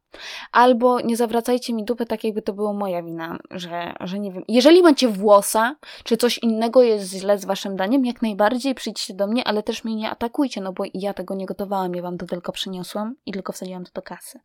Albo 0.52 1.02
nie 1.02 1.18
zawracajcie 1.18 1.74
mi 1.74 1.86
dupy 1.86 2.06
tak, 2.06 2.24
jakby 2.24 2.42
to 2.42 2.54
było 2.54 2.74
moja 2.74 3.04
wina, 3.04 3.38
że, 3.52 3.94
że 4.00 4.20
nie 4.20 4.32
wiem. 4.32 4.44
Jeżeli 4.48 4.82
macie 4.82 5.08
włosa, 5.08 5.76
czy 6.04 6.18
coś 6.18 6.38
innego 6.38 6.84
jest 6.84 7.14
źle 7.14 7.40
z 7.40 7.46
waszym 7.46 7.76
daniem, 7.76 8.06
jak 8.06 8.22
najbardziej 8.22 8.76
przyjdźcie 8.76 9.14
do 9.14 9.28
mnie, 9.28 9.48
ale 9.48 9.64
też 9.64 9.84
mnie 9.84 9.96
nie 9.96 10.10
atakujcie, 10.10 10.62
no 10.62 10.74
bo 10.74 10.84
ja 10.94 11.14
tego 11.14 11.36
nie 11.36 11.46
gotowałam, 11.46 11.96
ja 11.96 12.02
wam 12.02 12.18
to 12.18 12.26
tylko 12.26 12.52
przyniosłam 12.52 13.16
i 13.26 13.32
tylko 13.32 13.54
wsadziłam 13.54 13.86
to 13.86 13.92
do 13.94 14.02
kasy. 14.02 14.40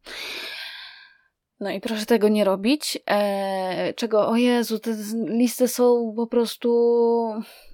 No 1.61 1.71
i 1.71 1.81
proszę 1.81 2.07
tego 2.07 2.29
nie 2.29 2.45
robić. 2.45 2.99
Eee, 3.07 3.95
czego, 3.95 4.29
o 4.29 4.37
Jezu, 4.37 4.79
te 4.79 4.91
listy 5.27 5.69
są 5.69 6.13
po 6.17 6.27
prostu 6.27 6.71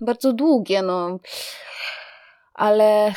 bardzo 0.00 0.32
długie, 0.32 0.82
no. 0.82 1.18
Ale 2.60 3.16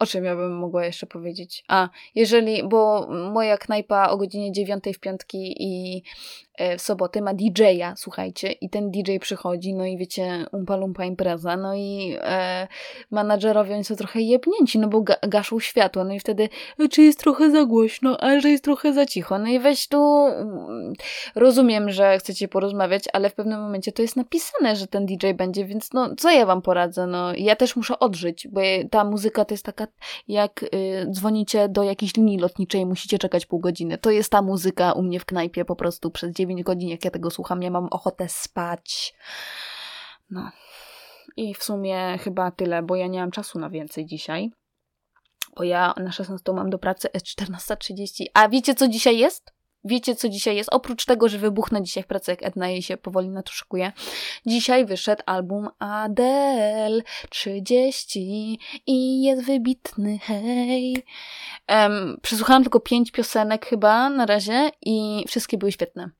o 0.00 0.06
czym 0.06 0.24
ja 0.24 0.36
bym 0.36 0.58
mogła 0.58 0.84
jeszcze 0.84 1.06
powiedzieć? 1.06 1.64
A, 1.68 1.88
jeżeli, 2.14 2.68
bo 2.68 3.08
moja 3.32 3.58
knajpa 3.58 4.08
o 4.10 4.16
godzinie 4.16 4.52
9 4.52 4.84
w 4.94 5.00
piątki 5.00 5.56
i 5.58 6.02
E, 6.60 6.78
w 6.78 6.82
sobotę 6.82 7.20
ma 7.20 7.34
DJ-a, 7.34 7.96
słuchajcie, 7.96 8.52
i 8.52 8.70
ten 8.70 8.90
DJ 8.90 9.16
przychodzi, 9.20 9.74
no 9.74 9.84
i 9.84 9.96
wiecie, 9.96 10.46
umpa 10.52 10.76
lumpa 10.76 11.04
impreza, 11.04 11.56
no 11.56 11.74
i 11.74 12.16
e, 12.20 12.68
menadżerowie 13.10 13.74
oni 13.74 13.84
są 13.84 13.96
trochę 13.96 14.20
jebnięci, 14.20 14.78
no 14.78 14.88
bo 14.88 15.00
ga 15.00 15.16
gaszą 15.28 15.60
światło, 15.60 16.04
no 16.04 16.14
i 16.14 16.20
wtedy, 16.20 16.48
e, 16.78 16.88
czy 16.88 17.02
jest 17.02 17.20
trochę 17.20 17.50
za 17.50 17.64
głośno, 17.64 18.20
a 18.20 18.40
że 18.40 18.50
jest 18.50 18.64
trochę 18.64 18.92
za 18.92 19.06
cicho, 19.06 19.38
no 19.38 19.46
i 19.46 19.58
weź 19.58 19.88
tu, 19.88 20.26
mm, 20.26 20.92
rozumiem, 21.34 21.90
że 21.90 22.18
chcecie 22.18 22.48
porozmawiać, 22.48 23.04
ale 23.12 23.30
w 23.30 23.34
pewnym 23.34 23.60
momencie 23.60 23.92
to 23.92 24.02
jest 24.02 24.16
napisane, 24.16 24.76
że 24.76 24.86
ten 24.86 25.06
DJ 25.06 25.32
będzie, 25.34 25.64
więc 25.64 25.92
no, 25.92 26.14
co 26.18 26.30
ja 26.30 26.46
wam 26.46 26.62
poradzę, 26.62 27.06
no, 27.06 27.34
ja 27.34 27.56
też 27.56 27.76
muszę 27.76 27.98
odżyć, 27.98 28.48
bo 28.48 28.60
ta 28.90 29.04
muzyka 29.04 29.44
to 29.44 29.54
jest 29.54 29.64
taka, 29.64 29.86
jak 30.28 30.62
y, 30.62 31.06
dzwonicie 31.10 31.68
do 31.68 31.82
jakiejś 31.82 32.16
linii 32.16 32.38
lotniczej, 32.38 32.86
musicie 32.86 33.18
czekać 33.18 33.46
pół 33.46 33.60
godziny, 33.60 33.98
to 33.98 34.10
jest 34.10 34.32
ta 34.32 34.42
muzyka 34.42 34.92
u 34.92 35.02
mnie 35.02 35.20
w 35.20 35.24
knajpie 35.24 35.64
po 35.64 35.76
prostu 35.76 36.10
przez 36.10 36.32
9 36.32 36.50
9 36.50 36.66
godzin, 36.66 36.88
jak 36.88 37.04
ja 37.04 37.10
tego 37.10 37.30
słucham, 37.30 37.62
ja 37.62 37.70
mam 37.70 37.88
ochotę 37.90 38.28
spać. 38.28 39.14
No. 40.30 40.50
I 41.36 41.54
w 41.54 41.64
sumie 41.64 42.18
chyba 42.18 42.50
tyle, 42.50 42.82
bo 42.82 42.96
ja 42.96 43.06
nie 43.06 43.20
mam 43.20 43.30
czasu 43.30 43.58
na 43.58 43.70
więcej 43.70 44.06
dzisiaj. 44.06 44.50
Bo 45.56 45.64
ja 45.64 45.94
na 45.96 46.12
16 46.12 46.52
mam 46.52 46.70
do 46.70 46.78
pracy, 46.78 47.08
jest 47.14 47.26
14.30. 47.26 48.24
A 48.34 48.48
wiecie, 48.48 48.74
co 48.74 48.88
dzisiaj 48.88 49.18
jest? 49.18 49.52
Wiecie, 49.84 50.14
co 50.14 50.28
dzisiaj 50.28 50.56
jest? 50.56 50.68
Oprócz 50.72 51.04
tego, 51.04 51.28
że 51.28 51.38
wybuchnę 51.38 51.82
dzisiaj 51.82 52.02
w 52.02 52.06
pracy, 52.06 52.30
jak 52.30 52.42
Edna 52.42 52.68
jej 52.68 52.82
się 52.82 52.96
powoli 52.96 53.28
na 53.28 53.42
to 53.42 53.52
szykuje. 53.52 53.92
Dzisiaj 54.46 54.86
wyszedł 54.86 55.22
album 55.26 55.68
Adele 55.78 57.02
30 57.30 58.58
i 58.86 59.22
jest 59.22 59.46
wybitny, 59.46 60.18
hej. 60.18 61.04
Um, 61.68 62.18
przesłuchałam 62.22 62.62
tylko 62.62 62.80
pięć 62.80 63.10
piosenek 63.10 63.66
chyba 63.66 64.10
na 64.10 64.26
razie 64.26 64.70
i 64.82 65.24
wszystkie 65.28 65.58
były 65.58 65.72
świetne. 65.72 66.10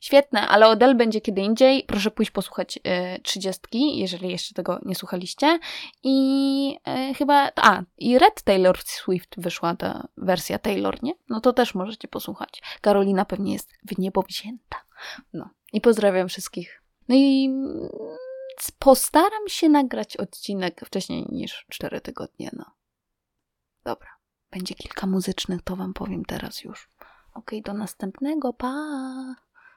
Świetne, 0.00 0.48
ale 0.48 0.68
Odell 0.68 0.96
będzie 0.96 1.20
kiedy 1.20 1.40
indziej. 1.40 1.84
Proszę 1.84 2.10
pójść 2.10 2.30
posłuchać 2.30 2.76
y, 2.76 3.20
trzydziestki, 3.22 3.98
jeżeli 3.98 4.30
jeszcze 4.30 4.54
tego 4.54 4.78
nie 4.82 4.94
słuchaliście. 4.94 5.58
I 6.02 6.78
y, 7.10 7.14
chyba, 7.14 7.50
a, 7.56 7.82
i 7.98 8.18
Red 8.18 8.42
Taylor 8.42 8.78
Swift 8.78 9.40
wyszła 9.40 9.76
ta 9.76 10.08
wersja 10.16 10.58
Taylor, 10.58 11.02
nie? 11.02 11.12
No 11.28 11.40
to 11.40 11.52
też 11.52 11.74
możecie 11.74 12.08
posłuchać. 12.08 12.62
Karolina 12.80 13.24
pewnie 13.24 13.52
jest 13.52 13.72
w 13.84 13.98
niebo 13.98 14.22
wzięta. 14.22 14.76
No. 15.32 15.50
I 15.72 15.80
pozdrawiam 15.80 16.28
wszystkich. 16.28 16.82
No 17.08 17.14
i 17.18 17.50
postaram 18.78 19.48
się 19.48 19.68
nagrać 19.68 20.16
odcinek 20.16 20.80
wcześniej 20.86 21.26
niż 21.28 21.66
4 21.68 22.00
tygodnie. 22.00 22.50
No. 22.52 22.64
Dobra. 23.84 24.08
Będzie 24.50 24.74
kilka 24.74 25.06
muzycznych, 25.06 25.62
to 25.62 25.76
wam 25.76 25.94
powiem 25.94 26.24
teraz 26.24 26.64
już. 26.64 26.88
Okej, 27.34 27.60
okay, 27.60 27.72
do 27.72 27.78
następnego. 27.78 28.52
Pa! 28.52 29.49